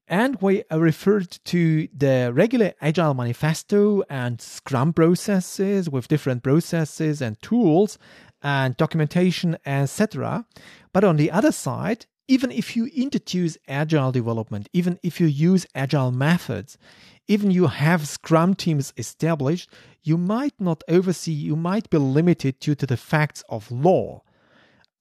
and 0.09 0.41
we 0.41 0.65
referred 0.71 1.39
to 1.45 1.89
the 1.97 2.33
regular 2.35 2.73
Agile 2.81 3.15
Manifesto 3.15 4.03
and 4.09 4.41
Scrum 4.41 4.93
processes 4.93 5.91
with 5.91 6.09
different 6.09 6.43
processes 6.43 7.21
and 7.21 7.41
tools 7.43 7.99
and 8.43 8.77
documentation, 8.77 9.59
etc. 9.67 10.47
But 10.93 11.05
on 11.05 11.17
the 11.17 11.31
other 11.31 11.53
side, 11.53 12.07
even 12.27 12.51
if 12.51 12.77
you 12.77 12.87
introduce 12.87 13.59
Agile 13.69 14.13
development, 14.13 14.69
even 14.73 14.99
if 15.03 15.21
you 15.21 15.27
use 15.27 15.67
Agile 15.75 16.13
methods, 16.13 16.79
even 17.27 17.51
you 17.51 17.67
have 17.67 18.09
Scrum 18.09 18.55
teams 18.55 18.93
established, 18.97 19.71
you 20.03 20.17
might 20.17 20.55
not 20.59 20.83
oversee, 20.89 21.33
you 21.33 21.57
might 21.57 21.91
be 21.91 21.99
limited 21.99 22.59
due 22.61 22.75
to 22.75 22.87
the 22.87 22.97
facts 22.97 23.45
of 23.49 23.71
law. 23.71 24.23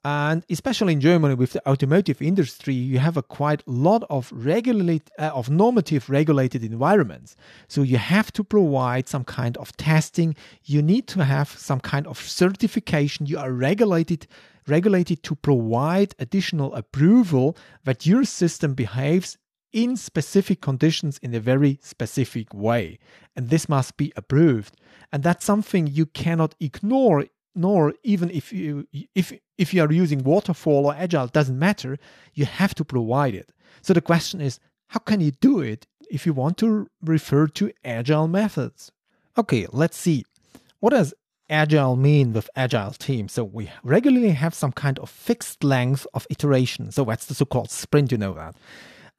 And 0.04 0.46
especially 0.50 0.94
in 0.94 1.02
Germany, 1.02 1.34
with 1.34 1.54
the 1.54 1.68
automotive 1.68 2.22
industry, 2.22 2.74
you 2.74 3.00
have 3.00 3.18
a 3.18 3.24
quite 3.24 3.68
lot 3.68 4.04
of 4.10 4.32
regulate 4.32 5.10
uh, 5.20 5.32
of 5.34 5.50
normative 5.50 6.10
regulated 6.10 6.64
environments. 6.64 7.36
So 7.68 7.82
you 7.82 7.98
have 7.98 8.32
to 8.34 8.44
provide 8.44 9.10
some 9.10 9.24
kind 9.24 9.58
of 9.58 9.76
testing. 9.76 10.36
You 10.64 10.82
need 10.82 11.08
to 11.08 11.26
have 11.26 11.50
some 11.50 11.80
kind 11.80 12.08
of 12.08 12.20
certification. 12.20 13.26
You 13.26 13.40
are 13.40 13.52
regulated 13.52 14.28
regulated 14.68 15.24
to 15.24 15.34
provide 15.34 16.14
additional 16.20 16.76
approval 16.76 17.58
that 17.86 18.06
your 18.06 18.26
system 18.26 18.74
behaves 18.74 19.38
in 19.72 19.96
specific 19.96 20.62
conditions 20.62 21.18
in 21.20 21.34
a 21.34 21.40
very 21.40 21.80
specific 21.82 22.54
way. 22.54 23.00
And 23.36 23.50
this 23.50 23.70
must 23.70 23.96
be 23.96 24.12
approved. 24.16 24.76
And 25.12 25.24
that's 25.24 25.46
something 25.46 25.88
you 25.88 26.06
cannot 26.06 26.56
ignore 26.60 27.26
nor 27.58 27.96
even 28.04 28.30
if 28.30 28.54
you 28.54 28.88
if 29.16 29.34
if 29.58 29.74
you 29.74 29.82
are 29.82 29.92
using 29.92 30.24
waterfall 30.24 30.86
or 30.86 30.96
agile 30.96 31.28
doesn't 31.28 31.58
matter. 31.58 31.98
You 32.34 32.46
have 32.46 32.76
to 32.76 32.86
provide 32.86 33.36
it. 33.36 33.52
So 33.82 33.94
the 33.94 34.02
question 34.02 34.42
is 34.42 34.60
how 34.88 35.00
can 35.00 35.22
you 35.22 35.32
do 35.32 35.60
it 35.60 35.86
if 36.10 36.26
you 36.26 36.34
want 36.34 36.58
to 36.60 36.88
refer 37.02 37.48
to 37.48 37.72
agile 37.84 38.28
methods? 38.28 38.92
Okay 39.38 39.68
let's 39.72 39.98
see. 39.98 40.26
What 40.80 40.92
does 40.92 41.14
agile 41.50 41.96
mean 41.96 42.34
with 42.34 42.50
agile 42.56 42.92
teams? 42.92 43.34
So 43.34 43.44
we 43.44 43.70
regularly 43.84 44.32
have 44.32 44.54
some 44.54 44.72
kind 44.72 45.00
of 45.00 45.10
fixed 45.10 45.64
length 45.64 46.06
of 46.14 46.28
iteration. 46.30 46.92
So 46.92 47.04
that's 47.04 47.26
the 47.26 47.36
so-called 47.36 47.72
sprint 47.72 48.12
you 48.12 48.18
know 48.18 48.34
that. 48.34 48.56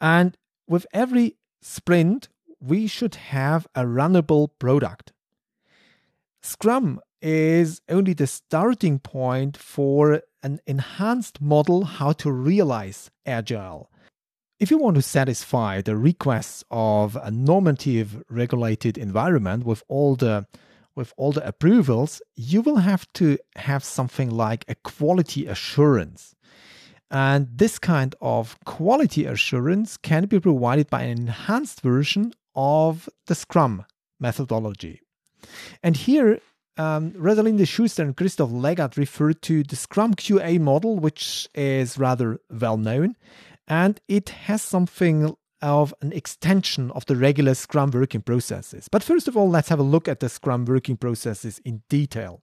And 0.01 0.37
with 0.69 0.87
every 0.93 1.37
sprint 1.61 2.29
we 2.61 2.87
should 2.87 3.15
have 3.15 3.67
a 3.75 3.83
runnable 3.83 4.51
product. 4.59 5.13
Scrum 6.43 7.01
is 7.21 7.81
only 7.89 8.13
the 8.13 8.27
starting 8.27 8.99
point 8.99 9.57
for 9.57 10.23
an 10.43 10.61
enhanced 10.67 11.41
model 11.41 11.85
how 11.85 12.13
to 12.13 12.31
realize 12.31 13.11
agile. 13.27 13.91
If 14.61 14.71
you 14.71 14.79
want 14.79 14.97
to 14.97 15.03
satisfy 15.03 15.81
the 15.81 15.97
requests 15.97 16.65
of 16.71 17.17
a 17.17 17.31
normative 17.31 18.25
regulated 18.29 18.99
environment 18.99 19.65
with 19.65 19.83
all 19.89 20.17
the 20.17 20.47
with 20.97 21.15
all 21.17 21.31
the 21.31 21.47
approvals, 21.47 22.21
you 22.35 22.61
will 22.61 22.79
have 22.79 23.07
to 23.13 23.39
have 23.55 23.85
something 23.85 24.29
like 24.29 24.65
a 24.67 24.75
quality 24.75 25.47
assurance. 25.47 26.35
And 27.09 27.47
this 27.55 27.79
kind 27.79 28.17
of 28.21 28.59
quality 28.65 29.25
assurance 29.25 29.97
can 29.97 30.27
be 30.27 30.41
provided 30.41 30.91
by 30.91 31.03
an 31.03 31.17
enhanced 31.17 31.83
version 31.83 32.35
of 32.57 33.09
the 33.29 33.37
Scrum 33.37 33.85
methodology. 34.19 35.01
And 35.85 35.97
here 35.97 36.41
um, 36.79 37.11
Rosalinde 37.13 37.67
Schuster 37.67 38.03
and 38.03 38.17
Christoph 38.17 38.51
Legat 38.51 38.97
referred 38.97 39.43
to 39.43 39.63
the 39.63 39.77
Scrum 39.77 40.15
QA 40.15 40.61
model, 40.61 40.99
which 40.99 41.49
is 41.55 41.99
rather 41.99 42.39
well 42.51 42.77
known, 42.77 43.17
and 43.67 44.01
it 44.09 44.31
has 44.31 44.63
something 44.63 45.37
of 45.61 45.93
an 46.01 46.13
extension 46.13 46.91
of 46.93 47.05
the 47.07 47.17
regular 47.17 47.55
Scrum 47.55 47.91
working 47.91 48.23
processes. 48.23 48.89
But 48.91 49.03
first 49.03 49.27
of 49.29 49.37
all, 49.37 49.51
let's 49.51 49.69
have 49.69 49.81
a 49.81 49.83
look 49.85 50.07
at 50.07 50.21
the 50.21 50.29
Scrum 50.29 50.65
working 50.65 50.97
processes 50.97 51.61
in 51.65 51.83
detail. 51.89 52.43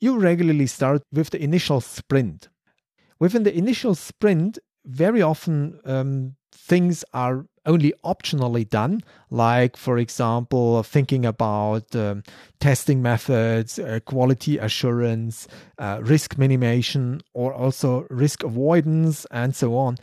You 0.00 0.18
regularly 0.18 0.66
start 0.66 1.02
with 1.12 1.30
the 1.30 1.42
initial 1.42 1.80
sprint. 1.80 2.48
Within 3.18 3.42
the 3.42 3.56
initial 3.56 3.94
sprint, 3.94 4.58
very 4.84 5.22
often 5.22 5.80
um, 5.84 6.36
things 6.52 7.04
are 7.12 7.46
only 7.66 7.92
optionally 8.04 8.68
done, 8.68 9.02
like, 9.30 9.76
for 9.76 9.98
example, 9.98 10.82
thinking 10.82 11.24
about 11.24 11.94
um, 11.96 12.22
testing 12.60 13.02
methods, 13.02 13.78
uh, 13.78 14.00
quality 14.04 14.58
assurance, 14.58 15.48
uh, 15.78 16.00
risk 16.02 16.36
minimization, 16.36 17.20
or 17.32 17.52
also 17.52 18.06
risk 18.10 18.42
avoidance, 18.42 19.26
and 19.30 19.54
so 19.54 19.76
on. 19.76 19.96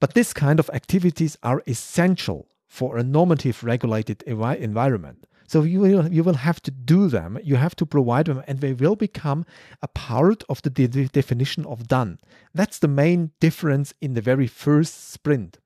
But 0.00 0.14
this 0.14 0.32
kind 0.32 0.60
of 0.60 0.70
activities 0.72 1.36
are 1.42 1.62
essential 1.66 2.48
for 2.66 2.96
a 2.96 3.02
normative 3.02 3.64
regulated 3.64 4.18
envi- 4.26 4.58
environment. 4.58 5.26
So 5.48 5.62
you 5.62 5.80
will, 5.80 6.12
you 6.12 6.22
will 6.22 6.34
have 6.34 6.60
to 6.62 6.70
do 6.70 7.08
them, 7.08 7.38
you 7.42 7.56
have 7.56 7.74
to 7.76 7.86
provide 7.86 8.26
them, 8.26 8.42
and 8.46 8.60
they 8.60 8.74
will 8.74 8.96
become 8.96 9.46
a 9.80 9.88
part 9.88 10.44
of 10.48 10.60
the 10.60 10.68
de- 10.68 11.08
definition 11.08 11.64
of 11.64 11.88
done. 11.88 12.18
That's 12.52 12.78
the 12.78 12.88
main 12.88 13.30
difference 13.40 13.94
in 14.02 14.12
the 14.12 14.20
very 14.20 14.46
first 14.46 15.10
sprint. 15.10 15.58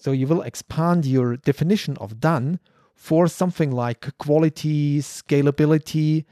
So 0.00 0.12
you 0.12 0.26
will 0.26 0.40
expand 0.40 1.04
your 1.04 1.36
definition 1.36 1.98
of 1.98 2.20
done 2.20 2.58
for 2.94 3.28
something 3.28 3.70
like 3.70 4.16
quality, 4.18 5.00
scalability, 5.00 6.24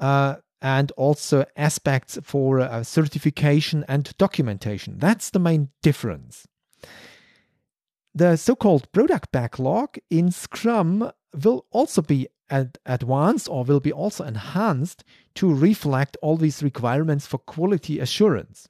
uh, 0.00 0.36
and 0.60 0.90
also 0.96 1.44
aspects 1.56 2.18
for 2.24 2.60
uh, 2.60 2.82
certification 2.82 3.84
and 3.88 4.12
documentation. 4.18 4.98
That's 4.98 5.30
the 5.30 5.38
main 5.38 5.68
difference. 5.82 6.48
The 8.12 8.36
so 8.36 8.56
called 8.56 8.90
product 8.90 9.30
backlog 9.30 9.98
in 10.10 10.32
Scrum 10.32 11.12
will 11.32 11.66
also 11.70 12.02
be 12.02 12.26
ad- 12.50 12.78
advanced 12.84 13.48
or 13.48 13.64
will 13.64 13.80
be 13.80 13.92
also 13.92 14.24
enhanced 14.24 15.04
to 15.36 15.52
reflect 15.52 16.16
all 16.22 16.36
these 16.36 16.62
requirements 16.62 17.26
for 17.26 17.38
quality 17.38 18.00
assurance. 18.00 18.68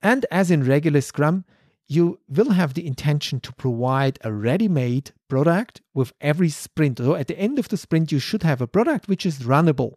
And 0.00 0.26
as 0.30 0.50
in 0.50 0.64
regular 0.64 1.00
Scrum, 1.00 1.44
you 1.88 2.20
will 2.28 2.50
have 2.50 2.74
the 2.74 2.86
intention 2.86 3.40
to 3.40 3.52
provide 3.54 4.18
a 4.22 4.32
ready 4.32 4.68
made 4.68 5.12
product 5.28 5.80
with 5.94 6.12
every 6.20 6.50
sprint. 6.50 6.98
So 6.98 7.14
at 7.14 7.28
the 7.28 7.38
end 7.38 7.58
of 7.58 7.68
the 7.68 7.78
sprint, 7.78 8.12
you 8.12 8.18
should 8.18 8.42
have 8.42 8.60
a 8.60 8.66
product 8.66 9.08
which 9.08 9.24
is 9.24 9.40
runnable. 9.40 9.94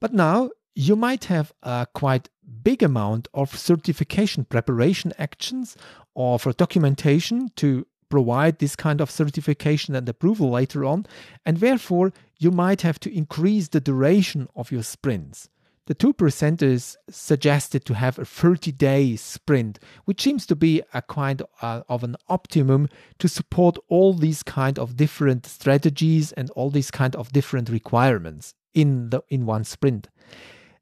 But 0.00 0.12
now 0.12 0.50
you 0.74 0.96
might 0.96 1.26
have 1.26 1.52
a 1.62 1.86
quite 1.94 2.28
big 2.62 2.82
amount 2.82 3.28
of 3.34 3.56
certification 3.56 4.44
preparation 4.44 5.12
actions 5.18 5.76
or 6.14 6.38
for 6.38 6.52
documentation 6.52 7.50
to 7.56 7.86
provide 8.08 8.58
this 8.58 8.74
kind 8.74 9.00
of 9.00 9.10
certification 9.10 9.94
and 9.94 10.08
approval 10.08 10.50
later 10.50 10.84
on, 10.84 11.06
and 11.46 11.58
therefore 11.58 12.12
you 12.38 12.50
might 12.50 12.82
have 12.82 12.98
to 12.98 13.14
increase 13.14 13.68
the 13.68 13.80
duration 13.80 14.48
of 14.56 14.72
your 14.72 14.82
sprints. 14.82 15.48
The 15.90 15.94
two 15.94 16.14
presenters 16.14 16.94
suggested 17.08 17.84
to 17.86 17.94
have 17.94 18.16
a 18.16 18.24
30 18.24 18.70
day 18.70 19.16
sprint, 19.16 19.80
which 20.04 20.22
seems 20.22 20.46
to 20.46 20.54
be 20.54 20.84
a 20.94 21.02
kind 21.02 21.42
uh, 21.60 21.80
of 21.88 22.04
an 22.04 22.14
optimum 22.28 22.88
to 23.18 23.26
support 23.26 23.76
all 23.88 24.14
these 24.14 24.44
kind 24.44 24.78
of 24.78 24.96
different 24.96 25.46
strategies 25.46 26.30
and 26.30 26.48
all 26.50 26.70
these 26.70 26.92
kind 26.92 27.16
of 27.16 27.32
different 27.32 27.68
requirements 27.68 28.54
in 28.72 29.10
the 29.10 29.22
in 29.30 29.46
one 29.46 29.64
sprint. 29.64 30.06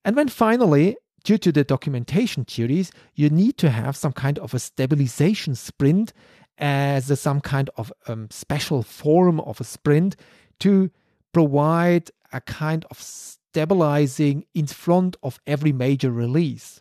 And 0.04 0.14
then 0.14 0.28
finally, 0.28 0.98
due 1.24 1.38
to 1.38 1.52
the 1.52 1.64
documentation 1.64 2.44
theories, 2.44 2.92
you 3.14 3.30
need 3.30 3.56
to 3.56 3.70
have 3.70 3.96
some 3.96 4.12
kind 4.12 4.38
of 4.38 4.52
a 4.52 4.58
stabilization 4.58 5.54
sprint 5.54 6.12
as 6.58 7.10
a, 7.10 7.16
some 7.16 7.40
kind 7.40 7.70
of 7.78 7.90
um, 8.08 8.28
special 8.30 8.82
form 8.82 9.40
of 9.40 9.58
a 9.58 9.64
sprint 9.64 10.16
to 10.60 10.90
provide 11.32 12.10
a 12.30 12.42
kind 12.42 12.84
of 12.90 13.00
stabilizing 13.58 14.44
in 14.54 14.68
front 14.68 15.16
of 15.20 15.40
every 15.44 15.72
major 15.72 16.12
release. 16.12 16.80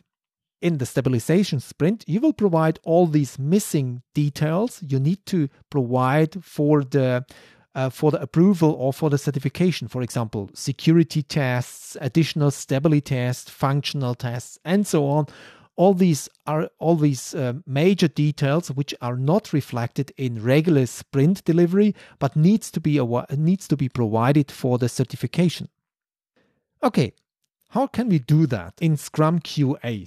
In 0.62 0.78
the 0.78 0.86
stabilization 0.86 1.60
sprint, 1.60 2.04
you 2.06 2.22
will 2.22 2.34
provide 2.34 2.78
all 2.84 3.08
these 3.08 3.40
missing 3.40 4.04
details 4.13 4.84
you 4.88 5.00
need 5.00 5.26
to 5.26 5.50
provide 5.72 6.44
for 6.44 6.84
the 6.84 7.26
uh, 7.74 7.90
for 7.90 8.12
the 8.12 8.22
approval 8.22 8.72
or 8.74 8.94
for 8.94 9.10
the 9.10 9.18
certification. 9.18 9.88
For 9.88 10.04
example, 10.04 10.52
security 10.54 11.24
tests, 11.24 11.98
additional 12.00 12.52
stability 12.52 13.02
tests, 13.02 13.50
functional 13.50 14.13
tests, 14.13 14.60
and 14.63 14.86
so 14.86 15.08
on 15.08 15.26
all 15.78 15.94
these 15.94 16.28
are 16.48 16.70
all 16.80 16.96
these 16.96 17.36
uh, 17.36 17.54
major 17.66 18.08
details 18.08 18.72
which 18.72 18.94
are 19.00 19.16
not 19.16 19.54
reflected 19.54 20.12
in 20.18 20.44
regular 20.44 20.86
sprint 20.88 21.44
delivery 21.44 21.94
but 22.18 22.36
needs 22.36 22.72
to 22.72 22.80
be 22.80 23.00
needs 23.36 23.68
to 23.68 23.78
be 23.78 23.88
provided 23.88 24.52
for 24.52 24.80
the 24.80 24.90
certification 24.90 25.70
okay 26.84 27.13
how 27.70 27.88
can 27.88 28.10
we 28.10 28.20
do 28.20 28.46
that 28.46 28.74
in 28.80 28.98
scrum 28.98 29.40
qa 29.40 30.06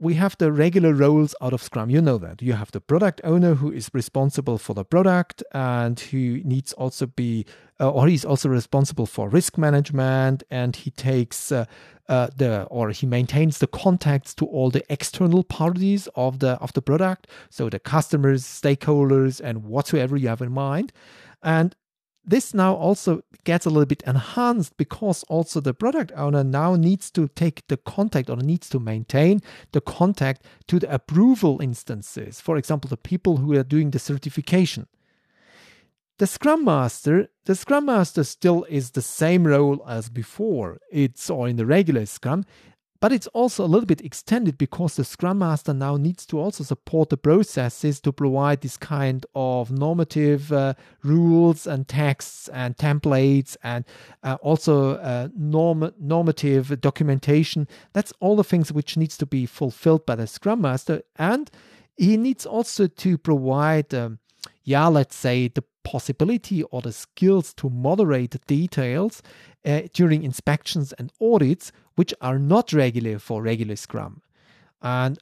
we 0.00 0.14
have 0.14 0.36
the 0.38 0.52
regular 0.52 0.92
roles 0.92 1.34
out 1.40 1.52
of 1.52 1.62
Scrum. 1.62 1.90
You 1.90 2.00
know 2.00 2.18
that. 2.18 2.40
You 2.40 2.52
have 2.52 2.70
the 2.70 2.80
product 2.80 3.20
owner 3.24 3.54
who 3.54 3.72
is 3.72 3.90
responsible 3.92 4.56
for 4.56 4.74
the 4.74 4.84
product 4.84 5.42
and 5.52 5.98
who 5.98 6.40
needs 6.44 6.72
also 6.74 7.06
be, 7.06 7.46
uh, 7.80 7.90
or 7.90 8.06
he's 8.06 8.24
also 8.24 8.48
responsible 8.48 9.06
for 9.06 9.28
risk 9.28 9.58
management 9.58 10.44
and 10.50 10.76
he 10.76 10.90
takes 10.92 11.50
uh, 11.50 11.64
uh, 12.08 12.28
the, 12.36 12.62
or 12.64 12.90
he 12.90 13.06
maintains 13.06 13.58
the 13.58 13.66
contacts 13.66 14.34
to 14.34 14.46
all 14.46 14.70
the 14.70 14.84
external 14.90 15.42
parties 15.42 16.08
of 16.14 16.38
the, 16.38 16.50
of 16.60 16.72
the 16.74 16.82
product. 16.82 17.26
So 17.50 17.68
the 17.68 17.80
customers, 17.80 18.44
stakeholders, 18.44 19.40
and 19.42 19.64
whatsoever 19.64 20.16
you 20.16 20.28
have 20.28 20.42
in 20.42 20.52
mind. 20.52 20.92
And 21.42 21.74
this 22.28 22.52
now 22.52 22.74
also 22.74 23.22
gets 23.44 23.64
a 23.64 23.70
little 23.70 23.86
bit 23.86 24.02
enhanced 24.06 24.76
because 24.76 25.22
also 25.24 25.60
the 25.60 25.72
product 25.72 26.12
owner 26.14 26.44
now 26.44 26.76
needs 26.76 27.10
to 27.12 27.28
take 27.28 27.66
the 27.68 27.78
contact 27.78 28.28
or 28.28 28.36
needs 28.36 28.68
to 28.68 28.78
maintain 28.78 29.40
the 29.72 29.80
contact 29.80 30.42
to 30.66 30.78
the 30.78 30.92
approval 30.92 31.60
instances. 31.62 32.40
For 32.40 32.58
example, 32.58 32.88
the 32.88 32.98
people 32.98 33.38
who 33.38 33.54
are 33.56 33.64
doing 33.64 33.90
the 33.90 33.98
certification. 33.98 34.86
The 36.18 36.26
Scrum 36.26 36.64
Master, 36.64 37.28
the 37.46 37.54
Scrum 37.54 37.86
Master 37.86 38.24
still 38.24 38.66
is 38.68 38.90
the 38.90 39.02
same 39.02 39.46
role 39.46 39.82
as 39.88 40.10
before. 40.10 40.78
It's 40.92 41.30
or 41.30 41.48
in 41.48 41.56
the 41.56 41.64
regular 41.64 42.04
Scrum, 42.04 42.44
but 43.00 43.12
it's 43.12 43.28
also 43.28 43.64
a 43.64 43.66
little 43.66 43.86
bit 43.86 44.00
extended 44.00 44.58
because 44.58 44.96
the 44.96 45.04
Scrum 45.04 45.38
Master 45.38 45.72
now 45.72 45.96
needs 45.96 46.26
to 46.26 46.38
also 46.38 46.64
support 46.64 47.10
the 47.10 47.16
processes 47.16 48.00
to 48.00 48.12
provide 48.12 48.60
this 48.60 48.76
kind 48.76 49.24
of 49.34 49.70
normative 49.70 50.52
uh, 50.52 50.74
rules 51.04 51.66
and 51.66 51.86
texts 51.86 52.48
and 52.48 52.76
templates 52.76 53.56
and 53.62 53.84
uh, 54.24 54.36
also 54.42 54.96
uh, 54.96 55.28
norm- 55.36 55.92
normative 56.00 56.80
documentation. 56.80 57.68
That's 57.92 58.12
all 58.18 58.34
the 58.34 58.44
things 58.44 58.72
which 58.72 58.96
needs 58.96 59.16
to 59.18 59.26
be 59.26 59.46
fulfilled 59.46 60.04
by 60.04 60.16
the 60.16 60.26
Scrum 60.26 60.60
Master. 60.60 61.02
And 61.16 61.50
he 61.96 62.16
needs 62.16 62.46
also 62.46 62.88
to 62.88 63.16
provide, 63.16 63.94
um, 63.94 64.18
yeah, 64.64 64.88
let's 64.88 65.14
say 65.16 65.48
the 65.48 65.62
possibility 65.84 66.62
or 66.64 66.82
the 66.82 66.92
skills 66.92 67.54
to 67.54 67.70
moderate 67.70 68.32
the 68.32 68.38
details 68.46 69.22
uh, 69.68 69.82
during 69.92 70.24
inspections 70.24 70.92
and 70.94 71.12
audits, 71.20 71.70
which 71.96 72.14
are 72.20 72.38
not 72.38 72.72
regular 72.72 73.18
for 73.18 73.42
regular 73.42 73.76
Scrum. 73.76 74.22
And 74.80 75.18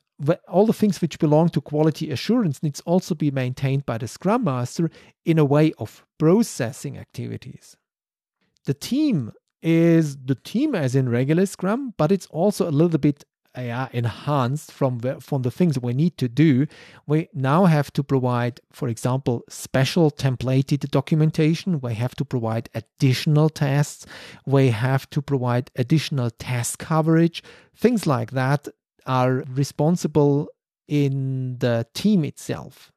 all 0.48 0.66
the 0.66 0.72
things 0.72 1.00
which 1.00 1.18
belong 1.18 1.48
to 1.50 1.60
quality 1.60 2.10
assurance 2.10 2.62
needs 2.62 2.80
also 2.82 3.14
be 3.14 3.30
maintained 3.30 3.84
by 3.84 3.98
the 3.98 4.08
Scrum 4.08 4.44
Master 4.44 4.90
in 5.24 5.38
a 5.38 5.44
way 5.44 5.72
of 5.78 6.06
processing 6.18 6.96
activities. 6.96 7.76
The 8.64 8.74
team 8.74 9.32
is 9.62 10.16
the 10.16 10.34
team 10.34 10.74
as 10.74 10.94
in 10.94 11.08
regular 11.08 11.46
Scrum, 11.46 11.94
but 11.96 12.12
it's 12.12 12.26
also 12.26 12.68
a 12.68 12.70
little 12.70 12.98
bit 12.98 13.24
uh, 13.56 13.88
enhanced 13.92 14.70
from 14.70 14.98
the, 14.98 15.20
from 15.20 15.42
the 15.42 15.50
things 15.50 15.78
we 15.78 15.94
need 15.94 16.18
to 16.18 16.28
do, 16.28 16.66
we 17.06 17.28
now 17.32 17.64
have 17.64 17.92
to 17.94 18.02
provide, 18.02 18.60
for 18.70 18.88
example, 18.88 19.42
special 19.48 20.10
templated 20.10 20.90
documentation. 20.90 21.80
We 21.80 21.94
have 21.94 22.14
to 22.16 22.24
provide 22.24 22.68
additional 22.74 23.48
tests. 23.48 24.06
We 24.44 24.68
have 24.68 25.08
to 25.10 25.22
provide 25.22 25.70
additional 25.76 26.30
test 26.30 26.78
coverage. 26.78 27.42
Things 27.74 28.06
like 28.06 28.32
that 28.32 28.68
are 29.06 29.44
responsible 29.48 30.48
in 30.88 31.58
the 31.58 31.86
team 31.94 32.24
itself. 32.24 32.92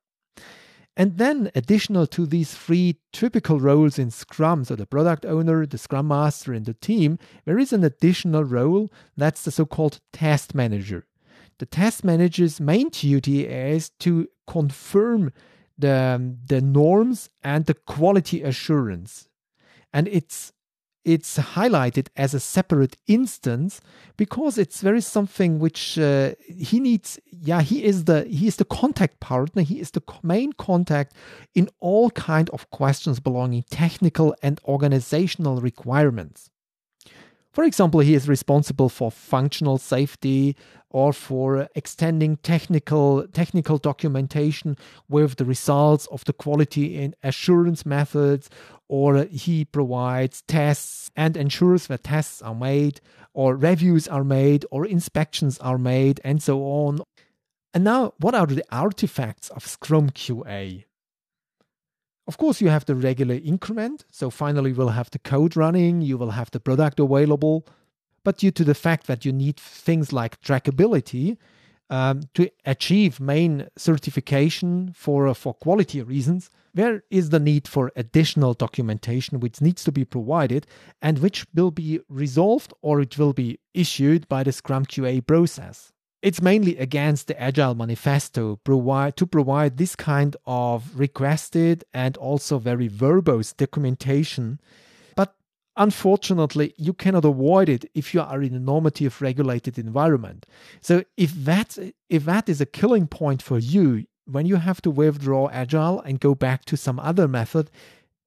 And 0.99 1.17
then, 1.17 1.49
additional 1.55 2.07
to 2.07 2.25
these 2.25 2.53
three 2.53 2.97
typical 3.13 3.61
roles 3.61 3.97
in 3.97 4.11
Scrum, 4.11 4.65
so 4.65 4.75
the 4.75 4.85
product 4.85 5.25
owner, 5.25 5.65
the 5.65 5.77
Scrum 5.77 6.09
Master, 6.09 6.51
and 6.51 6.65
the 6.65 6.73
team, 6.73 7.17
there 7.45 7.57
is 7.57 7.71
an 7.71 7.85
additional 7.85 8.43
role 8.43 8.91
that's 9.15 9.43
the 9.43 9.51
so 9.51 9.65
called 9.65 10.01
test 10.11 10.53
manager. 10.53 11.07
The 11.59 11.65
test 11.65 12.03
manager's 12.03 12.59
main 12.59 12.89
duty 12.89 13.47
is 13.47 13.91
to 14.01 14.27
confirm 14.45 15.31
the, 15.77 16.35
the 16.45 16.59
norms 16.59 17.29
and 17.41 17.65
the 17.65 17.75
quality 17.75 18.43
assurance. 18.43 19.29
And 19.93 20.09
it's 20.09 20.51
it's 21.05 21.37
highlighted 21.37 22.07
as 22.15 22.33
a 22.33 22.39
separate 22.39 22.97
instance 23.07 23.81
because 24.17 24.57
it's 24.57 24.81
very 24.81 25.01
something 25.01 25.59
which 25.59 25.97
uh, 25.97 26.33
he 26.57 26.79
needs 26.79 27.19
yeah 27.31 27.61
he 27.61 27.83
is 27.83 28.05
the 28.05 28.25
he 28.25 28.47
is 28.47 28.57
the 28.57 28.65
contact 28.65 29.19
partner. 29.19 29.61
He 29.61 29.79
is 29.79 29.91
the 29.91 30.03
main 30.23 30.53
contact 30.53 31.15
in 31.55 31.69
all 31.79 32.11
kind 32.11 32.49
of 32.49 32.69
questions 32.69 33.19
belonging 33.19 33.63
technical 33.69 34.35
and 34.41 34.59
organizational 34.65 35.61
requirements 35.61 36.49
For 37.59 37.65
example, 37.65 37.99
he 37.99 38.13
is 38.13 38.29
responsible 38.29 38.87
for 38.87 39.11
functional 39.11 39.77
safety 39.77 40.55
or 40.91 41.11
for 41.11 41.67
extending 41.75 42.37
technical 42.37 43.27
technical 43.33 43.77
documentation 43.77 44.77
with 45.09 45.35
the 45.35 45.43
results 45.43 46.05
of 46.05 46.23
the 46.23 46.31
quality 46.31 47.03
and 47.03 47.17
assurance 47.21 47.85
methods 47.85 48.49
or 48.87 49.25
he 49.25 49.65
provides 49.65 50.41
tests 50.43 51.11
and 51.17 51.35
ensures 51.35 51.87
that 51.87 52.05
tests 52.05 52.41
are 52.41 52.55
made 52.55 53.01
or 53.33 53.57
reviews 53.57 54.07
are 54.07 54.23
made 54.23 54.65
or 54.71 54.85
inspections 54.85 55.57
are 55.57 55.77
made 55.77 56.21
and 56.23 56.41
so 56.41 56.61
on. 56.61 57.01
And 57.73 57.83
now 57.83 58.13
what 58.19 58.35
are 58.35 58.47
the 58.47 58.63
artifacts 58.71 59.49
of 59.49 59.67
Scrum 59.67 60.11
QA? 60.11 60.85
Of 62.29 62.37
course, 62.37 62.61
you 62.61 62.69
have 62.69 62.85
the 62.85 62.93
regular 62.93 63.39
increment. 63.43 64.05
So 64.11 64.29
finally, 64.29 64.71
we'll 64.71 64.89
have 64.89 65.09
the 65.09 65.17
code 65.17 65.57
running, 65.57 66.01
you 66.03 66.15
will 66.15 66.29
have 66.29 66.51
the 66.51 66.59
product 66.59 66.99
available. 66.99 67.65
But 68.23 68.37
due 68.37 68.51
to 68.51 68.63
the 68.63 68.75
fact 68.75 69.07
that 69.07 69.25
you 69.25 69.31
need 69.33 69.57
things 69.57 70.13
like 70.13 70.39
trackability 70.39 71.37
um, 71.89 72.21
to 72.35 72.51
achieve 72.67 73.19
main 73.19 73.67
certification 73.75 74.93
for, 74.93 75.27
uh, 75.27 75.33
for 75.33 75.55
quality 75.55 76.03
reasons, 76.03 76.51
there 76.71 77.01
is 77.09 77.31
the 77.31 77.39
need 77.39 77.67
for 77.67 77.91
additional 77.95 78.53
documentation 78.53 79.39
which 79.39 79.59
needs 79.59 79.83
to 79.85 79.91
be 79.91 80.05
provided 80.05 80.67
and 81.01 81.17
which 81.17 81.47
will 81.55 81.71
be 81.71 81.99
resolved 82.09 82.71
or 82.83 83.01
it 83.01 83.17
will 83.17 83.33
be 83.33 83.57
issued 83.73 84.29
by 84.29 84.43
the 84.43 84.51
Scrum 84.51 84.85
QA 84.85 85.25
process. 85.25 85.93
It's 86.21 86.41
mainly 86.41 86.77
against 86.77 87.27
the 87.27 87.39
Agile 87.39 87.75
Manifesto 87.75 88.57
provide, 88.57 89.15
to 89.17 89.25
provide 89.25 89.77
this 89.77 89.95
kind 89.95 90.35
of 90.45 90.99
requested 90.99 91.85
and 91.93 92.17
also 92.17 92.59
very 92.59 92.89
verbose 92.89 93.55
documentation. 93.55 94.59
But 95.15 95.33
unfortunately, 95.77 96.73
you 96.77 96.91
cannot 96.93 97.23
avoid 97.23 97.69
it 97.69 97.85
if 97.93 98.13
you 98.13 98.21
are 98.21 98.41
in 98.41 98.53
a 98.53 98.59
normative 98.59 99.21
regulated 99.21 99.79
environment. 99.79 100.45
So 100.81 101.03
if 101.15 101.31
that 101.45 101.77
if 102.09 102.25
that 102.25 102.49
is 102.49 102.59
a 102.59 102.65
killing 102.65 103.07
point 103.07 103.41
for 103.41 103.57
you, 103.57 104.05
when 104.25 104.45
you 104.45 104.57
have 104.57 104.81
to 104.81 104.91
withdraw 104.91 105.47
Agile 105.49 106.01
and 106.01 106.19
go 106.19 106.35
back 106.35 106.65
to 106.65 106.75
some 106.75 106.99
other 106.99 107.29
method, 107.29 107.71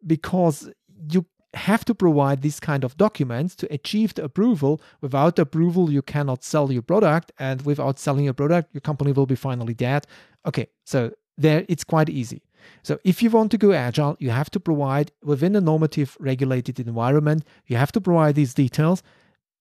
because 0.06 0.70
you 1.10 1.26
have 1.54 1.84
to 1.84 1.94
provide 1.94 2.42
these 2.42 2.60
kind 2.60 2.84
of 2.84 2.96
documents 2.96 3.54
to 3.56 3.72
achieve 3.72 4.14
the 4.14 4.24
approval. 4.24 4.80
Without 5.00 5.38
approval, 5.38 5.90
you 5.90 6.02
cannot 6.02 6.44
sell 6.44 6.72
your 6.72 6.82
product, 6.82 7.32
and 7.38 7.62
without 7.62 7.98
selling 7.98 8.24
your 8.24 8.34
product, 8.34 8.74
your 8.74 8.80
company 8.80 9.12
will 9.12 9.26
be 9.26 9.34
finally 9.34 9.74
dead. 9.74 10.06
Okay, 10.46 10.68
so 10.84 11.12
there 11.36 11.64
it's 11.68 11.84
quite 11.84 12.08
easy. 12.08 12.42
So 12.82 12.98
if 13.04 13.22
you 13.22 13.30
want 13.30 13.50
to 13.50 13.58
go 13.58 13.72
agile, 13.72 14.16
you 14.18 14.30
have 14.30 14.50
to 14.50 14.60
provide 14.60 15.12
within 15.22 15.56
a 15.56 15.60
normative 15.60 16.16
regulated 16.20 16.78
environment, 16.78 17.44
you 17.66 17.76
have 17.76 17.92
to 17.92 18.00
provide 18.00 18.34
these 18.34 18.54
details 18.54 19.02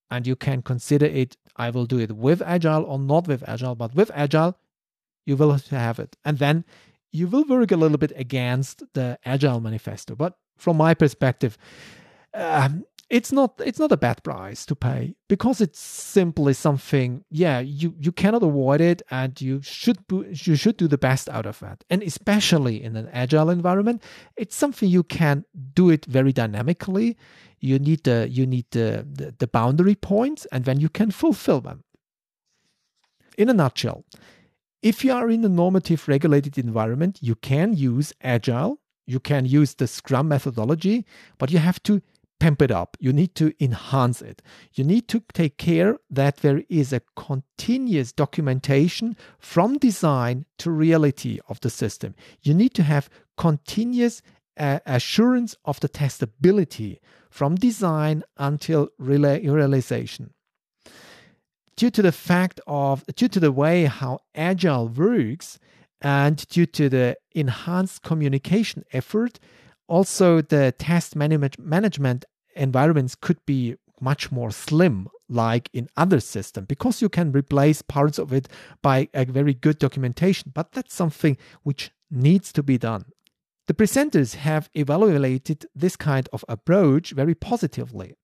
and 0.10 0.28
you 0.28 0.36
can 0.36 0.62
consider 0.62 1.06
it 1.06 1.38
I 1.56 1.70
will 1.70 1.86
do 1.86 2.00
it 2.00 2.14
with 2.14 2.42
agile 2.42 2.84
or 2.84 2.98
not 2.98 3.28
with 3.28 3.48
agile, 3.48 3.76
but 3.76 3.94
with 3.94 4.12
agile 4.14 4.58
you 5.26 5.36
will 5.38 5.58
have 5.70 6.00
it. 6.00 6.16
And 6.24 6.38
then 6.38 6.66
you 7.12 7.28
will 7.28 7.44
work 7.46 7.72
a 7.72 7.76
little 7.76 7.98
bit 7.98 8.14
against 8.16 8.84
the 8.94 9.20
agile 9.26 9.60
manifesto, 9.60 10.16
but 10.16 10.38
from 10.58 10.78
my 10.78 10.94
perspective, 10.94 11.58
um, 12.34 12.86
it's 13.12 13.34
not 13.34 13.60
it's 13.64 13.78
not 13.78 13.92
a 13.92 13.98
bad 13.98 14.24
price 14.24 14.66
to 14.66 14.74
pay 14.74 15.14
because 15.28 15.60
it's 15.60 15.80
simply 15.80 16.54
something 16.54 17.26
yeah 17.30 17.60
you 17.60 17.94
you 18.00 18.12
cannot 18.12 18.42
avoid 18.42 18.80
it 18.80 19.02
and 19.12 19.42
you 19.42 19.62
should 19.62 19.98
you 20.10 20.56
should 20.56 20.78
do 20.78 20.88
the 20.88 20.98
best 20.98 21.28
out 21.28 21.46
of 21.46 21.60
that. 21.60 21.84
And 21.90 22.02
especially 22.02 22.82
in 22.82 22.96
an 22.96 23.10
agile 23.12 23.50
environment 23.50 24.02
it's 24.38 24.56
something 24.56 24.88
you 24.90 25.04
can 25.04 25.44
do 25.74 25.90
it 25.90 26.06
very 26.06 26.32
dynamically. 26.32 27.18
You 27.60 27.80
need 27.80 28.06
the 28.06 28.28
you 28.30 28.48
need 28.48 28.68
the, 28.72 29.06
the, 29.12 29.36
the 29.38 29.48
boundary 29.48 29.96
points 29.96 30.48
and 30.52 30.64
then 30.64 30.80
you 30.80 30.90
can 30.90 31.12
fulfill 31.12 31.60
them. 31.60 31.84
In 33.38 33.50
a 33.50 33.54
nutshell 33.54 34.06
if 34.82 35.04
you 35.04 35.12
are 35.12 35.30
in 35.30 35.44
a 35.44 35.50
normative 35.50 36.08
regulated 36.08 36.58
environment 36.58 37.20
you 37.22 37.36
can 37.36 37.74
use 37.76 38.14
agile 38.22 38.80
you 39.12 39.20
can 39.20 39.46
use 39.46 39.76
the 39.76 39.88
Scrum 39.88 40.28
methodology, 40.30 41.06
but 41.38 41.52
you 41.52 41.60
have 41.60 41.82
to 41.84 42.02
pimp 42.40 42.62
it 42.62 42.72
up. 42.72 42.98
You 43.00 43.14
need 43.14 43.36
to 43.36 43.54
enhance 43.60 44.22
it. 44.22 44.42
You 44.74 44.84
need 44.84 45.08
to 45.10 45.22
take 45.34 45.58
care 45.58 45.98
that 46.10 46.38
there 46.38 46.64
is 46.70 46.92
a 46.92 47.02
continuous 47.16 48.12
documentation 48.12 49.16
from 49.38 49.78
design 49.78 50.46
to 50.58 50.72
reality 50.72 51.40
of 51.50 51.60
the 51.60 51.70
system. 51.70 52.16
You 52.42 52.56
need 52.56 52.74
to 52.76 52.84
have 52.84 53.10
continuous 53.38 54.24
uh, 54.58 54.80
assurance 54.86 55.56
of 55.66 55.80
the 55.82 55.90
testability 55.90 56.98
from 57.30 57.56
design 57.56 58.24
until 58.38 58.90
realization. 58.98 60.34
Due 61.76 61.92
to 61.92 62.02
the 62.02 62.12
fact 62.12 62.60
of, 62.66 63.06
due 63.16 63.28
to 63.28 63.40
the 63.40 63.52
way 63.52 63.86
how 63.86 64.20
agile 64.34 64.88
works, 64.88 65.60
and 66.02 66.48
due 66.48 66.66
to 66.66 66.90
the 66.90 67.18
enhanced 67.34 68.02
communication 68.04 68.84
effort, 68.92 69.40
also 69.88 70.42
the 70.42 70.74
test 70.78 71.16
management 71.16 72.26
environments 72.56 73.16
could 73.16 73.46
be 73.46 73.76
much 74.00 74.32
more 74.32 74.52
slim 74.52 75.08
like 75.30 75.70
in 75.74 75.88
other 75.96 76.20
systems 76.20 76.66
because 76.68 77.02
you 77.02 77.08
can 77.08 77.32
replace 77.32 77.82
parts 77.82 78.18
of 78.18 78.34
it 78.34 78.48
by 78.82 79.08
a 79.14 79.26
very 79.26 79.54
good 79.54 79.78
documentation. 79.78 80.52
But 80.54 80.72
that's 80.72 80.94
something 80.94 81.38
which 81.64 81.92
needs 82.10 82.52
to 82.54 82.64
be 82.64 82.78
done. 82.78 83.06
The 83.68 83.74
presenters 83.74 84.36
have 84.36 84.70
evaluated 84.74 85.66
this 85.76 85.96
kind 85.96 86.28
of 86.34 86.44
approach 86.50 87.12
very 87.12 87.36
positively. 87.36 88.16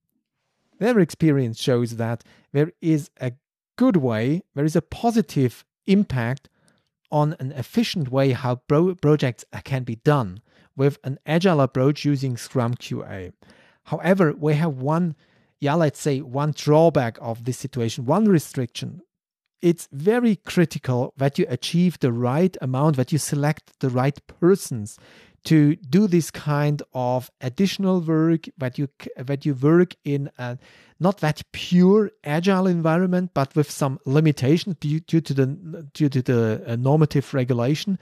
Their 0.79 0.99
experience 0.99 1.61
shows 1.61 1.95
that 1.97 2.23
there 2.53 2.71
is 2.81 3.09
a 3.21 3.33
good 3.77 3.97
way 3.97 4.41
there 4.55 4.65
is 4.65 4.75
a 4.75 4.81
positive 4.81 5.63
impact 5.85 6.49
on 7.11 7.35
an 7.39 7.51
efficient 7.53 8.11
way 8.11 8.31
how 8.31 8.55
pro- 8.55 8.95
projects 8.95 9.45
can 9.63 9.83
be 9.83 9.95
done 9.95 10.41
with 10.75 10.99
an 11.03 11.17
agile 11.25 11.61
approach 11.61 12.05
using 12.05 12.37
Scrum 12.37 12.75
QA. 12.75 13.33
However, 13.85 14.33
we 14.37 14.53
have 14.53 14.75
one, 14.75 15.15
yeah, 15.59 15.73
let's 15.73 15.99
say 15.99 16.21
one 16.21 16.53
drawback 16.55 17.17
of 17.21 17.45
this 17.45 17.57
situation, 17.57 18.05
one 18.05 18.25
restriction. 18.25 19.01
It's 19.61 19.87
very 19.91 20.35
critical 20.35 21.13
that 21.17 21.39
you 21.39 21.45
achieve 21.49 21.97
the 21.99 22.11
right 22.11 22.55
amount, 22.61 22.95
that 22.97 23.11
you 23.11 23.17
select 23.17 23.79
the 23.79 23.89
right 23.89 24.19
persons 24.27 24.99
to 25.47 25.77
do 25.77 26.07
this 26.07 26.29
kind 26.29 26.83
of 26.93 27.31
additional 27.39 28.01
work 28.01 28.49
that 28.57 28.77
you 28.77 28.89
that 29.15 29.45
you 29.45 29.53
work 29.53 29.95
in 30.03 30.29
a 30.37 30.57
not 30.99 31.19
that 31.19 31.41
pure 31.53 32.11
agile 32.25 32.67
environment 32.67 33.31
but 33.33 33.55
with 33.55 33.71
some 33.71 33.97
limitations 34.05 34.75
due, 34.81 34.99
due 34.99 35.21
to 35.21 35.33
the 35.33 35.45
due 35.93 36.09
to 36.09 36.21
the 36.21 36.63
uh, 36.67 36.75
normative 36.75 37.33
regulation. 37.33 37.97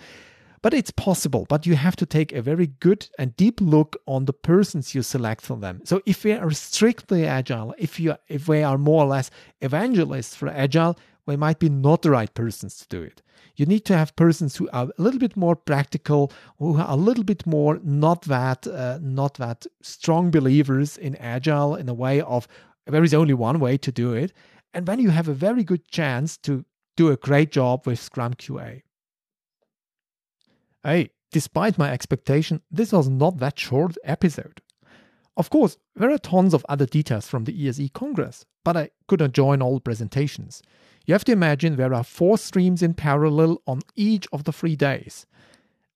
But 0.64 0.74
it's 0.74 0.90
possible 0.90 1.46
but 1.48 1.68
you 1.68 1.76
have 1.76 1.96
to 1.98 2.08
take 2.08 2.34
a 2.34 2.42
very 2.42 2.66
good 2.66 3.08
and 3.20 3.38
deep 3.38 3.62
look 3.62 3.96
on 4.08 4.26
the 4.26 4.34
persons 4.34 4.96
you 4.96 5.04
select 5.04 5.42
for 5.42 5.58
them. 5.58 5.82
So 5.84 6.02
if 6.08 6.24
we 6.24 6.34
are 6.34 6.50
strictly 6.50 7.28
agile 7.28 7.76
if 7.78 8.00
you 8.00 8.16
if 8.28 8.48
we 8.48 8.64
are 8.64 8.80
more 8.80 9.04
or 9.04 9.08
less 9.08 9.30
evangelists 9.62 10.36
for 10.36 10.48
agile 10.48 10.98
we 11.26 11.36
might 11.36 11.60
be 11.60 11.70
not 11.70 12.02
the 12.02 12.12
right 12.12 12.34
persons 12.34 12.78
to 12.78 12.88
do 12.88 13.02
it 13.02 13.22
you 13.56 13.66
need 13.66 13.86
to 13.86 13.98
have 13.98 14.16
persons 14.16 14.58
who 14.58 14.70
are 14.72 14.90
a 14.98 15.02
little 15.02 15.20
bit 15.20 15.38
more 15.38 15.56
practical, 15.56 16.32
who 16.60 16.78
are 16.78 16.90
a 16.90 16.96
little 16.96 17.24
bit 17.24 17.46
more 17.46 17.80
not 17.84 18.24
that 18.24 18.68
uh, 18.68 19.00
not 19.02 19.36
that 19.36 19.66
strong 19.82 20.32
believers 20.32 20.98
in 20.98 21.16
agile 21.18 21.76
in 21.76 21.88
a 21.90 21.94
way 21.94 22.22
of 22.22 22.48
there 22.86 23.04
is 23.04 23.14
only 23.14 23.34
one 23.34 23.60
way 23.60 23.78
to 23.78 23.92
do 23.92 24.14
it, 24.14 24.34
and 24.74 24.86
then 24.86 25.00
you 25.00 25.10
have 25.10 25.28
a 25.28 25.34
very 25.34 25.64
good 25.64 25.88
chance 25.88 26.38
to 26.38 26.66
do 26.98 27.10
a 27.10 27.18
great 27.18 27.52
job 27.52 27.88
with 27.88 28.00
Scrum 28.00 28.36
QA. 28.36 28.84
Hey, 30.84 31.12
despite 31.32 31.78
my 31.78 31.92
expectation, 31.92 32.62
this 32.70 32.92
was 32.92 33.10
not 33.10 33.38
that 33.38 33.58
short 33.58 33.98
episode. 34.04 34.62
Of 35.38 35.50
course, 35.50 35.78
there 35.96 36.12
are 36.12 36.18
tons 36.18 36.54
of 36.54 36.66
other 36.70 36.86
details 36.86 37.28
from 37.28 37.46
the 37.46 37.68
ESE 37.68 37.90
Congress, 37.94 38.46
but 38.64 38.78
I 38.78 38.92
couldn't 39.08 39.34
join 39.34 39.62
all 39.62 39.80
presentations. 39.80 40.62
You 41.06 41.14
have 41.14 41.26
to 41.26 41.32
imagine 41.32 41.76
there 41.76 41.94
are 41.94 42.04
four 42.04 42.38
streams 42.38 42.82
in 42.82 42.94
parallel 42.94 43.62
on 43.68 43.82
each 43.96 44.28
of 44.32 44.44
the 44.44 44.52
three 44.52 44.76
days. 44.76 45.26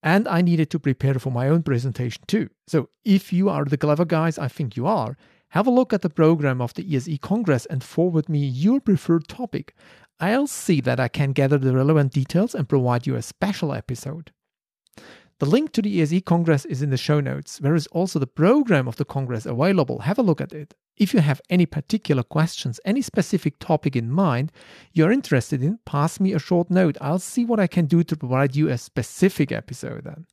And 0.02 0.28
I 0.28 0.42
needed 0.42 0.70
to 0.72 0.80
prepare 0.80 1.16
for 1.16 1.32
my 1.32 1.50
own 1.50 1.64
presentation 1.64 2.24
too. 2.28 2.50
So 2.68 2.90
if 3.04 3.34
you 3.34 3.50
are 3.50 3.66
the 3.66 3.78
clever 3.78 4.06
guys 4.06 4.38
I 4.38 4.48
think 4.48 4.78
you 4.78 4.88
are, 4.88 5.18
have 5.50 5.68
a 5.68 5.72
look 5.72 5.94
at 5.94 6.04
the 6.04 6.10
program 6.10 6.62
of 6.62 6.74
the 6.76 6.96
ESE 6.96 7.18
Congress 7.22 7.66
and 7.66 7.84
forward 7.84 8.30
me 8.30 8.40
your 8.40 8.80
preferred 8.80 9.28
topic. 9.28 9.74
I'll 10.20 10.48
see 10.48 10.80
that 10.82 11.00
I 11.00 11.08
can 11.08 11.32
gather 11.32 11.58
the 11.58 11.74
relevant 11.74 12.14
details 12.14 12.54
and 12.54 12.70
provide 12.70 13.08
you 13.08 13.16
a 13.16 13.22
special 13.22 13.74
episode. 13.74 14.32
The 15.40 15.46
link 15.46 15.72
to 15.72 15.82
the 15.82 16.02
ESE 16.02 16.22
Congress 16.26 16.66
is 16.66 16.82
in 16.82 16.90
the 16.90 16.98
show 16.98 17.22
notes. 17.22 17.60
There 17.60 17.74
is 17.74 17.88
also 17.88 18.20
the 18.20 18.28
program 18.28 18.90
of 18.90 18.98
the 18.98 19.06
Congress 19.06 19.46
available. 19.46 20.00
Have 20.00 20.20
a 20.20 20.22
look 20.22 20.42
at 20.42 20.52
it. 20.52 20.76
If 20.98 21.14
you 21.14 21.22
have 21.22 21.42
any 21.50 21.66
particular 21.66 22.24
questions, 22.24 22.82
any 22.84 23.02
specific 23.02 23.58
topic 23.60 23.96
in 23.96 24.12
mind 24.12 24.52
you're 24.92 25.14
interested 25.14 25.64
in, 25.64 25.80
pass 25.86 26.20
me 26.20 26.34
a 26.34 26.40
short 26.40 26.70
note. 26.70 26.98
I'll 27.00 27.20
see 27.20 27.46
what 27.46 27.60
I 27.60 27.68
can 27.68 27.86
do 27.86 28.04
to 28.04 28.18
provide 28.18 28.54
you 28.54 28.68
a 28.68 28.78
specific 28.78 29.54
episode 29.54 30.04
then. 30.04 30.26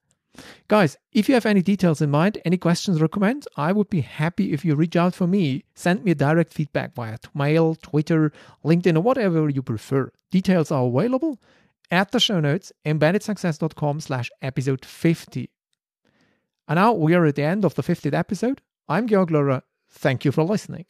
Guys, 0.66 0.96
if 1.12 1.28
you 1.28 1.34
have 1.34 1.46
any 1.46 1.62
details 1.62 2.02
in 2.02 2.11
mind, 2.11 2.38
any 2.44 2.57
questions 2.57 3.00
or 3.00 3.07
comments, 3.07 3.46
I 3.57 3.70
would 3.70 3.88
be 3.88 4.00
happy 4.00 4.52
if 4.52 4.64
you 4.64 4.74
reach 4.74 4.96
out 4.96 5.14
for 5.14 5.28
me. 5.28 5.64
Send 5.76 6.02
me 6.02 6.11
a 6.11 6.16
direct 6.16 6.52
feedback 6.52 6.96
via 6.96 7.18
mail, 7.32 7.76
Twitter, 7.76 8.32
LinkedIn, 8.64 8.96
or 8.96 9.02
whatever 9.02 9.48
you 9.48 9.62
prefer. 9.62 10.11
Details 10.32 10.72
are 10.72 10.84
available 10.84 11.38
at 11.91 12.12
the 12.12 12.20
show 12.20 12.41
notes, 12.41 12.72
embeddedsuccess.com 12.84 14.01
slash 14.01 14.30
episode 14.43 14.84
50. 14.84 15.51
And 16.68 16.76
now 16.76 16.93
we 16.93 17.14
are 17.14 17.24
at 17.26 17.37
the 17.37 17.43
end 17.43 17.64
of 17.64 17.74
the 17.74 17.82
50th 17.82 18.14
episode. 18.14 18.61
I'm 18.89 19.07
Georg 19.07 19.30
Laurer. 19.30 19.62
Thank 19.89 20.24
you 20.24 20.32
for 20.32 20.43
listening. 20.43 20.87